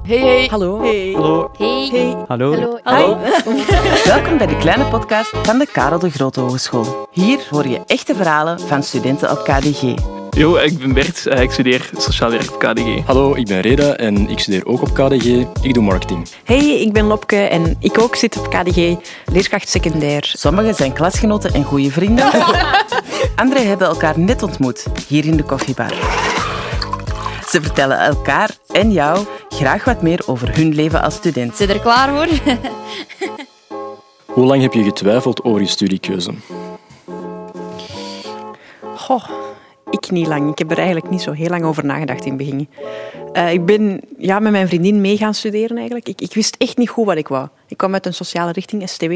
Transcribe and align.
Hey, 0.00 0.18
hey. 0.18 0.46
Hallo. 0.50 0.80
Hey. 0.82 1.12
Hallo. 1.12 1.50
Hey. 1.58 1.88
Hey. 1.92 2.16
Hallo. 2.28 2.78
Hallo. 2.82 3.18
Welkom 4.04 4.38
bij 4.38 4.46
de 4.46 4.56
kleine 4.56 4.84
podcast 4.84 5.32
van 5.42 5.58
de 5.58 5.66
Karel 5.72 5.98
de 5.98 6.10
Grote 6.10 6.40
Hogeschool. 6.40 7.08
Hier 7.10 7.38
hoor 7.50 7.68
je 7.68 7.80
echte 7.86 8.14
verhalen 8.14 8.60
van 8.60 8.82
studenten 8.82 9.30
op 9.30 9.38
KDG. 9.44 9.82
Yo, 10.30 10.56
ik 10.56 10.78
ben 10.78 10.92
Bert. 10.92 11.26
Eh, 11.26 11.40
Ik 11.42 11.50
studeer 11.52 11.90
sociaal 11.96 12.30
werk 12.30 12.52
op 12.52 12.58
KDG. 12.58 13.04
Hallo, 13.06 13.34
ik 13.34 13.46
ben 13.46 13.60
Reda 13.60 13.94
en 13.96 14.28
ik 14.28 14.38
studeer 14.38 14.66
ook 14.66 14.82
op 14.82 14.94
KDG. 14.94 15.24
Ik 15.62 15.74
doe 15.74 15.82
marketing. 15.82 16.28
Hey, 16.44 16.80
ik 16.80 16.92
ben 16.92 17.04
Lopke 17.04 17.36
en 17.36 17.76
ik 17.78 17.98
ook 18.00 18.16
zit 18.16 18.36
op 18.38 18.48
KDG, 18.50 18.96
leerkracht 19.32 19.68
secundair. 19.68 20.30
Sommigen 20.36 20.74
zijn 20.74 20.92
klasgenoten 20.92 21.52
en 21.54 21.64
goede 21.64 21.90
vrienden. 21.90 22.24
Anderen 23.36 23.68
hebben 23.68 23.86
elkaar 23.88 24.18
net 24.18 24.42
ontmoet, 24.42 24.86
hier 25.08 25.24
in 25.24 25.36
de 25.36 25.42
koffiebar. 25.42 25.92
Ze 27.52 27.62
vertellen 27.62 27.98
elkaar 27.98 28.56
en 28.66 28.92
jou 28.92 29.26
graag 29.48 29.84
wat 29.84 30.02
meer 30.02 30.22
over 30.26 30.56
hun 30.56 30.74
leven 30.74 31.02
als 31.02 31.14
student. 31.14 31.56
Zit 31.56 31.68
er 31.68 31.80
klaar 31.80 32.08
voor? 32.08 32.56
Hoe 34.34 34.44
lang 34.44 34.62
heb 34.62 34.72
je 34.72 34.82
getwijfeld 34.82 35.44
over 35.44 35.60
je 35.60 35.66
studiekeuze? 35.66 36.32
Goh, 38.96 39.28
ik 39.90 40.10
niet 40.10 40.26
lang. 40.26 40.50
Ik 40.50 40.58
heb 40.58 40.70
er 40.70 40.76
eigenlijk 40.76 41.10
niet 41.10 41.22
zo 41.22 41.32
heel 41.32 41.48
lang 41.48 41.64
over 41.64 41.84
nagedacht 41.84 42.24
in 42.24 42.32
het 42.32 42.36
begin. 42.36 42.68
Eh, 43.32 43.52
ik 43.52 43.66
ben 43.66 44.00
ja, 44.18 44.38
met 44.38 44.52
mijn 44.52 44.68
vriendin 44.68 45.00
mee 45.00 45.16
gaan 45.16 45.34
studeren 45.34 45.76
eigenlijk. 45.76 46.08
Ik, 46.08 46.20
ik 46.20 46.34
wist 46.34 46.56
echt 46.58 46.76
niet 46.76 46.90
goed 46.90 47.06
wat 47.06 47.16
ik 47.16 47.28
wou. 47.28 47.48
Ik 47.68 47.76
kwam 47.76 47.92
uit 47.92 48.06
een 48.06 48.14
sociale 48.14 48.52
richting, 48.52 48.88
STW. 48.88 49.12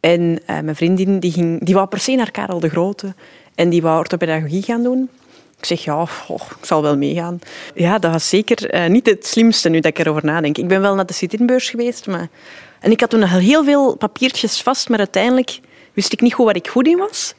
En 0.00 0.40
eh, 0.46 0.60
mijn 0.60 0.76
vriendin 0.76 1.18
die 1.18 1.32
ging, 1.32 1.64
die 1.64 1.74
wou 1.74 1.86
per 1.86 2.00
se 2.00 2.14
naar 2.14 2.30
Karel 2.30 2.60
de 2.60 2.68
Grote. 2.68 3.14
En 3.54 3.68
die 3.68 3.82
wou 3.82 3.98
orthopedagogie 3.98 4.62
gaan 4.62 4.82
doen. 4.82 5.10
Ik 5.58 5.64
zeg, 5.64 5.84
ja, 5.84 6.06
ik 6.28 6.64
zal 6.64 6.82
wel 6.82 6.96
meegaan. 6.96 7.38
Ja, 7.74 7.98
dat 7.98 8.12
was 8.12 8.28
zeker 8.28 8.70
eh, 8.70 8.88
niet 8.88 9.06
het 9.06 9.26
slimste 9.26 9.68
nu 9.68 9.80
dat 9.80 9.90
ik 9.90 9.98
erover 9.98 10.24
nadenk. 10.24 10.58
Ik 10.58 10.68
ben 10.68 10.80
wel 10.80 10.94
naar 10.94 11.06
de 11.06 11.12
sit-inbeurs 11.12 11.70
geweest. 11.70 12.06
Maar... 12.06 12.28
En 12.80 12.90
ik 12.90 13.00
had 13.00 13.10
toen 13.10 13.20
nog 13.20 13.30
heel 13.30 13.64
veel 13.64 13.96
papiertjes 13.96 14.62
vast, 14.62 14.88
maar 14.88 14.98
uiteindelijk 14.98 15.60
wist 15.92 16.12
ik 16.12 16.20
niet 16.20 16.34
goed 16.34 16.44
waar 16.44 16.56
ik 16.56 16.68
goed 16.68 16.86
in 16.86 16.98
was. 16.98 17.34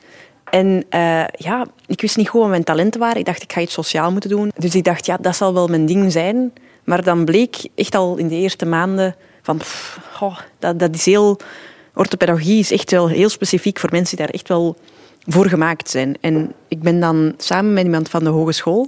En 0.50 0.86
eh, 0.90 1.24
ja, 1.38 1.66
ik 1.88 2.02
wist 2.02 2.18
niet 2.18 2.30
goed 2.30 2.42
wat 2.42 2.50
mijn 2.50 2.64
talenten 2.64 3.00
waren. 3.00 3.18
Ik 3.18 3.26
dacht, 3.26 3.44
ik 3.44 3.54
ga 3.54 3.62
iets 3.62 3.74
sociaal 3.74 4.12
moeten 4.12 4.30
doen. 4.30 4.52
Dus 4.58 4.76
ik 4.76 4.84
dacht, 4.84 5.06
ja, 5.06 5.18
dat 5.22 5.36
zal 5.36 5.54
wel 5.54 5.68
mijn 5.68 5.86
ding 5.86 6.12
zijn. 6.12 6.54
Maar 6.84 7.04
dan 7.04 7.26
bleek 7.26 7.58
echt 7.76 7.96
al 7.96 8.18
in 8.18 8.28
de 8.28 8.36
eerste 8.36 8.66
maanden 8.66 9.16
van, 9.42 9.62
dat, 10.60 10.80
dat 10.80 10.96
is 10.96 11.06
heel... 11.06 11.40
Orthopedagogie 11.94 12.60
is 12.60 12.72
echt 12.72 12.92
wel 12.92 13.08
heel 13.08 13.30
specifiek 13.30 13.80
voor 13.80 13.90
mensen 13.92 14.18
die 14.18 14.26
daar 14.26 14.36
echt 14.36 14.48
wel 14.48 14.76
voor 15.30 15.46
gemaakt 15.46 15.90
zijn. 15.90 16.18
En 16.22 16.54
ik 16.68 16.82
ben 16.82 17.00
dan 17.00 17.34
samen 17.38 17.74
met 17.74 17.84
iemand 17.84 18.10
van 18.10 18.24
de 18.24 18.30
hogeschool, 18.30 18.88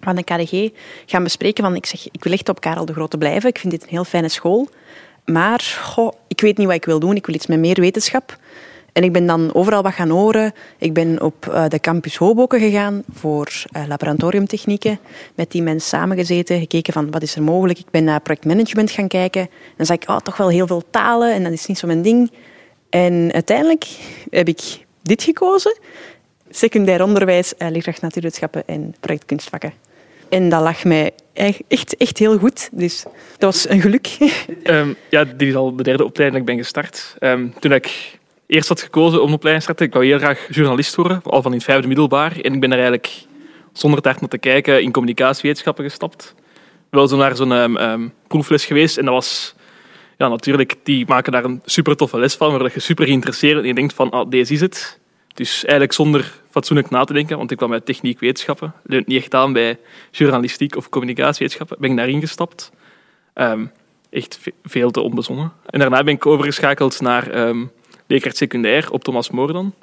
van 0.00 0.16
de 0.16 0.22
KDG, 0.22 0.68
gaan 1.06 1.22
bespreken 1.22 1.64
van, 1.64 1.76
ik 1.76 1.86
zeg, 1.86 2.08
ik 2.10 2.24
wil 2.24 2.32
echt 2.32 2.48
op 2.48 2.60
Karel 2.60 2.84
de 2.84 2.92
Grote 2.92 3.18
blijven. 3.18 3.48
Ik 3.48 3.58
vind 3.58 3.72
dit 3.72 3.82
een 3.82 3.88
heel 3.88 4.04
fijne 4.04 4.28
school. 4.28 4.68
Maar 5.24 5.78
goh, 5.82 6.12
ik 6.28 6.40
weet 6.40 6.56
niet 6.56 6.66
wat 6.66 6.76
ik 6.76 6.84
wil 6.84 6.98
doen. 6.98 7.16
Ik 7.16 7.26
wil 7.26 7.34
iets 7.34 7.46
met 7.46 7.58
meer 7.58 7.80
wetenschap. 7.80 8.38
En 8.92 9.04
ik 9.04 9.12
ben 9.12 9.26
dan 9.26 9.54
overal 9.54 9.82
wat 9.82 9.92
gaan 9.92 10.10
horen. 10.10 10.52
Ik 10.78 10.92
ben 10.92 11.22
op 11.22 11.46
eh, 11.46 11.68
de 11.68 11.80
campus 11.80 12.16
Hoboken 12.16 12.60
gegaan 12.60 13.02
voor 13.12 13.52
eh, 13.72 13.82
laboratoriumtechnieken. 13.86 14.98
Met 15.34 15.50
die 15.50 15.62
mensen 15.62 15.88
samengezeten, 15.88 16.58
gekeken 16.58 16.92
van 16.92 17.10
wat 17.10 17.22
is 17.22 17.36
er 17.36 17.42
mogelijk. 17.42 17.78
Ik 17.78 17.90
ben 17.90 18.04
naar 18.04 18.20
projectmanagement 18.20 18.90
gaan 18.90 19.08
kijken. 19.08 19.48
Dan 19.76 19.86
zag 19.86 19.96
ik 19.96 20.08
oh, 20.08 20.16
toch 20.16 20.36
wel 20.36 20.48
heel 20.48 20.66
veel 20.66 20.82
talen 20.90 21.34
en 21.34 21.42
dat 21.42 21.52
is 21.52 21.66
niet 21.66 21.78
zo 21.78 21.86
mijn 21.86 22.02
ding. 22.02 22.30
En 22.90 23.30
uiteindelijk 23.32 23.86
heb 24.30 24.48
ik 24.48 24.86
dit 25.08 25.22
gekozen. 25.22 25.78
Secundair 26.50 27.02
onderwijs, 27.02 27.56
eh, 27.56 27.70
leerkracht 27.70 28.00
natuurwetenschappen 28.00 28.62
en 28.66 28.94
projectkunstvakken. 29.00 29.72
En 30.28 30.48
dat 30.48 30.62
lag 30.62 30.84
mij 30.84 31.10
echt, 31.68 31.96
echt 31.96 32.18
heel 32.18 32.38
goed. 32.38 32.68
Dus 32.72 33.02
dat 33.38 33.52
was 33.52 33.68
een 33.68 33.80
geluk. 33.80 34.16
Ehm, 34.62 34.92
ja, 35.10 35.24
dit 35.24 35.48
is 35.48 35.54
al 35.54 35.76
de 35.76 35.82
derde 35.82 36.04
opleiding 36.04 36.38
dat 36.38 36.48
ik 36.48 36.56
ben 36.56 36.64
gestart. 36.64 37.16
Ehm, 37.18 37.48
toen 37.60 37.72
ik 37.72 38.18
eerst 38.46 38.68
had 38.68 38.80
gekozen 38.80 39.22
om 39.22 39.28
een 39.28 39.34
opleiding 39.34 39.64
te 39.64 39.72
starten, 39.72 39.86
ik 39.86 39.92
wou 39.92 40.06
heel 40.06 40.18
graag 40.18 40.46
journalist 40.50 40.94
worden, 40.94 41.20
al 41.22 41.42
van 41.42 41.50
in 41.50 41.56
het 41.56 41.66
vijfde 41.66 41.88
middelbaar. 41.88 42.40
En 42.40 42.54
ik 42.54 42.60
ben 42.60 42.70
er 42.70 42.76
eigenlijk 42.76 43.12
zonder 43.72 44.02
daar 44.02 44.16
naar 44.20 44.28
te 44.28 44.38
kijken 44.38 44.82
in 44.82 44.92
communicatiewetenschappen 44.92 45.84
gestapt. 45.84 46.34
Wel 46.90 47.08
zo 47.08 47.16
naar 47.16 47.36
zo'n 47.36 47.52
ehm, 47.52 48.08
proefles 48.26 48.64
geweest 48.64 48.98
en 48.98 49.04
dat 49.04 49.14
was... 49.14 49.56
Ja, 50.16 50.28
natuurlijk, 50.28 50.74
die 50.82 51.06
maken 51.06 51.32
daar 51.32 51.44
een 51.44 51.62
super 51.64 51.96
toffe 51.96 52.18
les 52.18 52.34
van, 52.34 52.58
waar 52.58 52.70
je 52.74 52.80
super 52.80 53.04
geïnteresseerd 53.04 53.58
en 53.58 53.66
je 53.66 53.74
denkt 53.74 53.94
van, 53.94 54.10
ah, 54.10 54.30
deze 54.30 54.52
is 54.52 54.60
het. 54.60 54.97
Dus 55.38 55.60
eigenlijk 55.62 55.92
zonder 55.92 56.32
fatsoenlijk 56.50 56.90
na 56.90 57.04
te 57.04 57.12
denken, 57.12 57.36
want 57.38 57.50
ik 57.50 57.56
kwam 57.56 57.72
uit 57.72 57.86
techniek 57.86 58.20
wetenschappen, 58.20 58.74
leunt 58.82 59.06
niet 59.06 59.18
echt 59.22 59.34
aan 59.34 59.52
bij 59.52 59.78
journalistiek 60.10 60.76
of 60.76 60.88
communicatiewetenschappen, 60.88 61.76
ben 61.80 61.90
ik 61.90 61.96
daarin 61.96 62.20
gestapt. 62.20 62.72
Ehm, 63.34 63.66
echt 64.10 64.38
ve- 64.40 64.52
veel 64.64 64.90
te 64.90 65.00
onbezonnen. 65.00 65.52
En 65.66 65.78
daarna 65.78 66.02
ben 66.04 66.14
ik 66.14 66.26
overgeschakeld 66.26 67.00
naar 67.00 67.30
ehm 67.30 67.64
leerkracht 68.06 68.36
secundair 68.36 68.90
op 68.90 69.04
Thomas 69.04 69.30
More 69.30 69.52
dan. 69.52 69.74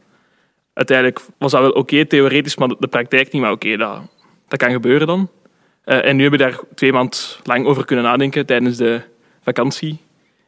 Uiteindelijk 0.74 1.20
was 1.38 1.52
dat 1.52 1.62
wel 1.62 1.72
oké, 1.72 2.06
theoretisch, 2.06 2.56
maar 2.56 2.68
de- 2.68 2.88
praktijk 2.88 3.32
niet. 3.32 3.42
Maar 3.42 3.52
oké, 3.52 3.78
dat, 3.78 4.00
dat 4.48 4.60
kan 4.60 4.72
gebeuren 4.72 5.08
dan. 5.08 5.30
Eh, 5.84 6.06
en 6.06 6.16
nu 6.16 6.24
heb 6.24 6.34
ik 6.34 6.40
daar 6.40 6.60
twee 6.76 6.92
maanden 6.94 7.20
lang 7.44 7.66
over 7.66 7.86
kunnen 7.86 8.06
nadenken 8.06 8.46
tijdens 8.46 8.78
de 8.78 9.02
vakantie. 9.42 9.98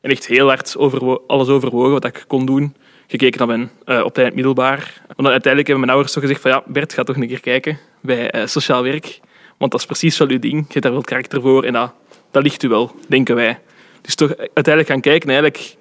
En 0.01 0.09
echt 0.11 0.27
heel 0.27 0.47
hard 0.47 0.77
overwo- 0.77 1.23
alles 1.27 1.47
overwogen 1.47 1.91
wat 1.91 2.05
ik 2.05 2.23
kon 2.27 2.45
doen. 2.45 2.75
Gekeken 3.07 3.37
naar 3.37 3.57
mijn 3.57 3.71
eh 3.85 4.03
opleiding 4.03 4.35
middelbaar. 4.35 5.01
Want 5.15 5.27
uiteindelijk 5.27 5.67
hebben 5.67 5.79
mijn 5.79 5.89
ouders 5.89 6.13
toch 6.13 6.23
gezegd 6.23 6.41
van 6.41 6.51
ja, 6.51 6.63
Bert, 6.65 6.93
ga 6.93 7.03
toch 7.03 7.15
een 7.15 7.27
keer 7.27 7.39
kijken 7.39 7.79
bij 8.01 8.31
eh, 8.31 8.47
sociaal 8.47 8.83
werk. 8.83 9.19
Want 9.57 9.71
dat 9.71 9.79
is 9.79 9.85
precies 9.85 10.17
wel 10.17 10.29
uw 10.29 10.39
ding. 10.39 10.57
Je 10.59 10.73
hebt 10.73 10.81
daar 10.81 10.91
wel 10.91 11.01
karakter 11.01 11.41
voor 11.41 11.63
en 11.63 11.73
dat, 11.73 11.93
dat 12.31 12.43
ligt 12.43 12.63
u 12.63 12.69
wel, 12.69 12.95
denken 13.07 13.35
wij. 13.35 13.59
Dus 14.01 14.15
toch 14.15 14.37
uiteindelijk 14.37 14.87
gaan 14.87 15.01
kijken 15.01 15.29
en 15.29 15.35
eigenlijk 15.35 15.75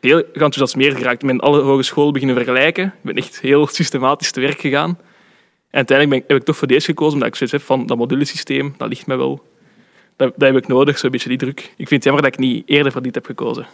heel 0.00 0.22
geenthousiasmeerd 0.32 0.96
geraakt. 0.96 1.26
Ben 1.26 1.40
alle 1.40 1.60
hogescholen 1.60 2.12
beginnen 2.12 2.36
vergelijken. 2.36 2.84
Ik 2.84 3.02
ben 3.02 3.14
echt 3.14 3.40
heel 3.40 3.66
systematisch 3.80 4.30
te 4.30 4.40
werk 4.40 4.60
gegaan. 4.60 4.98
En 5.70 5.78
uiteindelijk 5.78 6.08
ben 6.08 6.18
ik, 6.18 6.24
heb 6.28 6.36
ik 6.36 6.44
toch 6.44 6.56
voor 6.56 6.68
deze 6.68 6.86
gekozen, 6.86 7.14
omdat 7.14 7.28
ik 7.28 7.34
zoiets 7.34 7.56
heb 7.56 7.66
van 7.66 7.86
dat 7.86 7.96
modulesysteem, 7.96 8.74
dat 8.76 8.88
ligt 8.88 9.06
mij 9.06 9.16
wel. 9.16 9.42
Dat, 10.16 10.32
dat 10.36 10.48
heb 10.48 10.62
ik 10.62 10.68
nodig, 10.68 10.98
zo'n 10.98 11.10
beetje 11.10 11.28
die 11.28 11.38
druk. 11.38 11.58
Ik 11.60 11.88
vind 11.88 11.90
het 11.90 12.04
jammer 12.04 12.22
dat 12.22 12.32
ik 12.32 12.38
niet 12.38 12.68
eerder 12.68 12.92
voor 12.92 13.02
dit 13.02 13.14
heb 13.14 13.26
gekozen. 13.26 13.66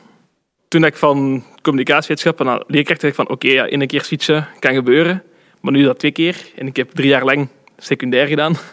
Toen 0.68 0.84
ik 0.84 0.96
van 0.96 1.44
communicatiewetenschappen 1.62 2.46
naar 2.46 2.62
leerkracht 2.66 3.00
dacht 3.00 3.12
ik 3.12 3.24
van 3.24 3.28
oké, 3.28 3.48
ja, 3.48 3.68
één 3.68 3.86
keer 3.86 4.04
switchen 4.04 4.48
kan 4.58 4.74
gebeuren. 4.74 5.22
Maar 5.60 5.72
nu 5.72 5.78
is 5.78 5.86
dat 5.86 5.98
twee 5.98 6.10
keer. 6.10 6.36
En 6.56 6.66
ik 6.66 6.76
heb 6.76 6.90
drie 6.90 7.08
jaar 7.08 7.24
lang 7.24 7.48
secundair 7.76 8.26
gedaan. 8.26 8.56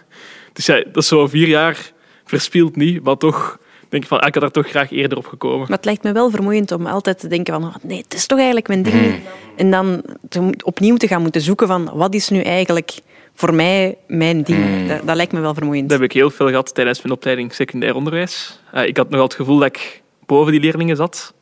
Dus 0.53 0.65
ja, 0.65 0.75
dat 0.75 0.95
is 0.95 1.07
zo 1.07 1.27
vier 1.27 1.47
jaar 1.47 1.91
verspild 2.25 2.75
niet, 2.75 3.03
maar 3.03 3.17
toch 3.17 3.59
denk 3.89 4.03
ik 4.03 4.09
van, 4.09 4.19
ah, 4.19 4.27
ik 4.27 4.33
had 4.33 4.43
er 4.43 4.51
toch 4.51 4.67
graag 4.67 4.91
eerder 4.91 5.17
op 5.17 5.25
gekomen. 5.25 5.59
Maar 5.59 5.77
het 5.77 5.85
lijkt 5.85 6.03
me 6.03 6.11
wel 6.11 6.29
vermoeiend 6.29 6.71
om 6.71 6.85
altijd 6.85 7.19
te 7.19 7.27
denken 7.27 7.53
van 7.53 7.63
oh, 7.63 7.75
nee, 7.81 7.97
het 7.97 8.13
is 8.13 8.25
toch 8.25 8.37
eigenlijk 8.37 8.67
mijn 8.67 8.83
ding. 8.83 9.01
niet. 9.01 9.15
En 9.55 9.71
dan 9.71 10.03
opnieuw 10.63 10.95
te 10.95 11.07
gaan 11.07 11.21
moeten 11.21 11.41
zoeken 11.41 11.67
van 11.67 11.91
wat 11.93 12.13
is 12.13 12.29
nu 12.29 12.41
eigenlijk 12.41 12.99
voor 13.33 13.53
mij 13.53 13.97
mijn 14.07 14.43
ding. 14.43 14.87
Dat, 14.87 15.07
dat 15.07 15.15
lijkt 15.15 15.31
me 15.31 15.39
wel 15.39 15.53
vermoeiend. 15.53 15.89
Dat 15.89 15.99
heb 15.99 16.09
ik 16.09 16.15
heel 16.15 16.29
veel 16.29 16.47
gehad 16.47 16.75
tijdens 16.75 17.01
mijn 17.01 17.13
opleiding 17.13 17.53
secundair 17.53 17.95
onderwijs. 17.95 18.59
Eh, 18.71 18.85
ik 18.85 18.97
had 18.97 19.09
nogal 19.09 19.25
het 19.25 19.35
gevoel 19.35 19.57
dat 19.57 19.67
ik 19.67 20.01
boven 20.25 20.51
die 20.51 20.61
leerlingen 20.61 20.95
zat, 20.95 21.33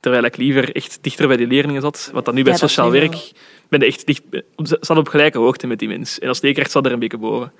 terwijl 0.00 0.24
ik 0.24 0.36
liever 0.36 0.74
echt 0.74 0.98
dichter 1.00 1.26
bij 1.26 1.36
die 1.36 1.46
leerlingen 1.46 1.82
zat. 1.82 2.10
Wat 2.12 2.24
dan 2.24 2.34
nu 2.34 2.42
bij 2.42 2.52
Ja, 2.52 2.58
sociaal 2.58 2.90
werk, 2.90 3.30
ben 3.68 3.80
ik 3.80 3.88
echt 3.88 4.06
dicht, 4.06 4.22
zat 4.56 4.96
op 4.96 5.08
gelijke 5.08 5.38
hoogte 5.38 5.66
met 5.66 5.78
die 5.78 5.88
mensen. 5.88 6.22
En 6.22 6.28
als 6.28 6.40
leerkracht 6.40 6.70
zat 6.70 6.86
er 6.86 6.92
een 6.92 6.98
beetje 6.98 7.18
boven. 7.18 7.52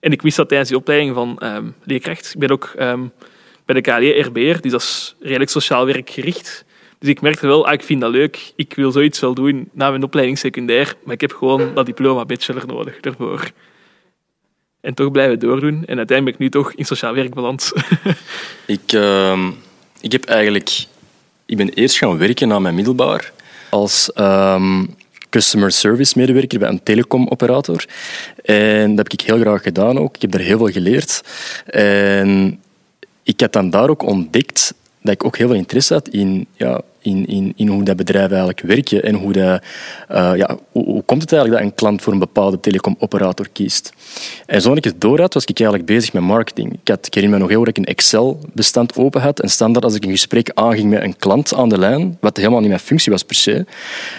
En 0.00 0.12
ik 0.12 0.22
wist 0.22 0.36
dat 0.36 0.48
tijdens 0.48 0.68
die 0.70 0.78
opleiding 0.78 1.14
van 1.14 1.38
ehm, 1.38 1.70
leerkracht. 1.84 2.32
Ik 2.34 2.40
ben 2.40 2.50
ook 2.50 2.72
ehm, 2.76 3.06
bij 3.64 3.74
de 3.74 3.80
KLE 3.80 4.20
RBR, 4.20 4.60
dus 4.60 4.70
dat 4.70 4.80
is 4.80 5.16
redelijk 5.20 5.50
sociaal 5.50 5.86
werk 5.86 6.10
gericht. 6.10 6.64
Dus 6.98 7.08
ik 7.08 7.20
merkte 7.20 7.46
wel, 7.46 7.66
ah, 7.66 7.72
ik 7.72 7.82
vind 7.82 8.00
dat 8.00 8.10
leuk, 8.10 8.52
ik 8.56 8.74
wil 8.74 8.92
zoiets 8.92 9.20
wel 9.20 9.34
doen 9.34 9.68
na 9.72 9.90
mijn 9.90 10.02
opleiding 10.02 10.38
secundair, 10.38 10.94
maar 11.04 11.14
ik 11.14 11.20
heb 11.20 11.32
gewoon 11.32 11.74
dat 11.74 11.86
diploma 11.86 12.24
bachelor 12.24 12.66
nodig 12.66 13.00
daarvoor. 13.00 13.50
En 14.80 14.94
toch 14.94 15.10
blijven 15.10 15.38
doordoen. 15.38 15.84
En 15.86 15.96
uiteindelijk 15.96 16.24
ben 16.24 16.32
ik 16.34 16.38
nu 16.38 16.48
toch 16.60 16.72
in 16.72 16.84
sociaal 16.84 17.14
werk 17.14 17.34
beland. 17.34 17.72
Ik, 18.66 18.92
ehm, 18.92 19.50
ik 20.00 20.12
heb 20.12 20.24
eigenlijk... 20.24 20.86
Ik 21.46 21.56
ben 21.56 21.68
eerst 21.68 21.96
gaan 21.96 22.18
werken 22.18 22.48
na 22.48 22.58
mijn 22.58 22.74
middelbaar 22.74 23.32
als 23.70 24.12
ehm, 24.12 24.84
customer 25.30 25.72
service 25.72 26.18
medewerker 26.18 26.58
bij 26.58 26.68
een 26.68 26.82
telecomoperator. 26.82 27.84
En 28.44 28.88
dat 28.94 29.10
heb 29.10 29.20
ik 29.20 29.26
heel 29.26 29.38
graag 29.38 29.62
gedaan 29.62 29.98
ook. 29.98 30.14
Ik 30.14 30.22
heb 30.22 30.30
daar 30.30 30.40
heel 30.40 30.58
veel 30.58 30.70
geleerd. 30.70 31.20
En 31.66 32.60
ik 33.22 33.40
heb 33.40 33.52
dan 33.52 33.70
daar 33.70 33.90
ook 33.90 34.02
ontdekt 34.02 34.74
dat 35.02 35.12
ik 35.12 35.24
ook 35.24 35.36
heel 35.36 35.46
veel 35.46 35.56
interesse 35.56 35.94
had 35.94 36.08
in 36.08 36.46
ja, 36.56 36.80
in, 37.04 37.26
in, 37.26 37.52
in 37.56 37.68
hoe 37.68 37.82
dat 37.82 37.96
bedrijven 37.96 38.36
eigenlijk 38.36 38.60
werken 38.60 39.02
en 39.02 39.14
hoe, 39.14 39.32
dat, 39.32 39.62
uh, 40.10 40.32
ja, 40.36 40.58
hoe, 40.72 41.02
komt 41.02 41.22
het 41.22 41.32
eigenlijk 41.32 41.62
dat 41.62 41.70
een 41.70 41.76
klant 41.76 42.02
voor 42.02 42.12
een 42.12 42.18
bepaalde 42.18 42.60
telecomoperator 42.60 43.48
kiest. 43.52 43.92
En 44.46 44.60
zo 44.60 44.72
ik 44.74 44.84
het 44.84 45.00
door 45.00 45.20
had, 45.20 45.34
was 45.34 45.44
ik 45.44 45.60
eigenlijk 45.60 45.88
bezig 45.88 46.12
met 46.12 46.22
marketing. 46.22 46.72
Ik, 46.72 46.88
had, 46.88 47.06
ik 47.06 47.14
herinner 47.14 47.38
me 47.38 47.44
nog 47.44 47.52
heel 47.52 47.64
dat 47.64 47.76
ik 47.76 47.78
een 47.78 47.94
Excel-bestand 47.94 48.96
open 48.96 49.20
had 49.20 49.40
en 49.40 49.48
standaard 49.48 49.84
als 49.84 49.94
ik 49.94 50.04
een 50.04 50.10
gesprek 50.10 50.50
aanging 50.54 50.90
met 50.90 51.02
een 51.02 51.16
klant 51.16 51.54
aan 51.54 51.68
de 51.68 51.78
lijn, 51.78 52.16
wat 52.20 52.36
helemaal 52.36 52.60
niet 52.60 52.68
mijn 52.68 52.80
functie 52.80 53.12
was 53.12 53.22
per 53.22 53.36
se, 53.36 53.66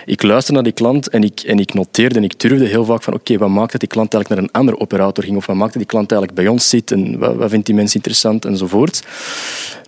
ik 0.05 0.23
luisterde 0.23 0.53
naar 0.53 0.63
die 0.63 0.73
klant 0.73 1.07
en 1.07 1.23
ik, 1.23 1.39
en 1.39 1.59
ik 1.59 1.73
noteerde 1.73 2.15
en 2.15 2.23
ik 2.23 2.33
turfde 2.33 2.65
heel 2.65 2.85
vaak 2.85 3.03
van 3.03 3.13
oké, 3.13 3.37
wat 3.37 3.49
maakt 3.49 3.71
dat 3.71 3.79
die 3.79 3.89
klant 3.89 4.13
eigenlijk 4.13 4.41
naar 4.41 4.51
een 4.51 4.61
andere 4.61 4.79
operator 4.79 5.23
ging 5.23 5.37
of 5.37 5.45
wat 5.45 5.55
maakt 5.55 5.73
dat 5.73 5.81
die 5.81 5.91
klant 5.91 6.11
eigenlijk 6.11 6.41
bij 6.41 6.51
ons 6.51 6.69
zit 6.69 6.91
en 6.91 7.19
wat, 7.19 7.35
wat 7.35 7.49
vindt 7.49 7.65
die 7.65 7.75
mens 7.75 7.95
interessant 7.95 8.45
enzovoort. 8.45 9.03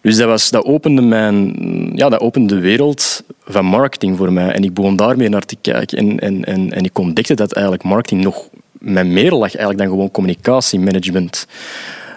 Dus 0.07 0.17
dat, 0.17 0.27
was, 0.27 0.49
dat, 0.49 0.65
opende 0.65 1.01
mijn, 1.01 1.55
ja, 1.95 2.09
dat 2.09 2.19
opende 2.19 2.55
de 2.55 2.61
wereld 2.61 3.23
van 3.45 3.65
marketing 3.65 4.17
voor 4.17 4.33
mij. 4.33 4.51
En 4.51 4.63
ik 4.63 4.73
begon 4.73 4.95
daarmee 4.95 5.29
naar 5.29 5.45
te 5.45 5.57
kijken. 5.61 5.97
En, 5.97 6.19
en, 6.19 6.45
en, 6.45 6.73
en 6.73 6.83
ik 6.83 6.97
ontdekte 6.97 7.33
dat 7.33 7.53
eigenlijk 7.53 7.85
marketing 7.85 8.23
nog 8.23 8.49
met 8.71 9.07
meer 9.07 9.31
lag 9.31 9.55
eigenlijk 9.55 9.77
dan 9.77 9.87
gewoon 9.87 10.11
communicatiemanagement. 10.11 11.47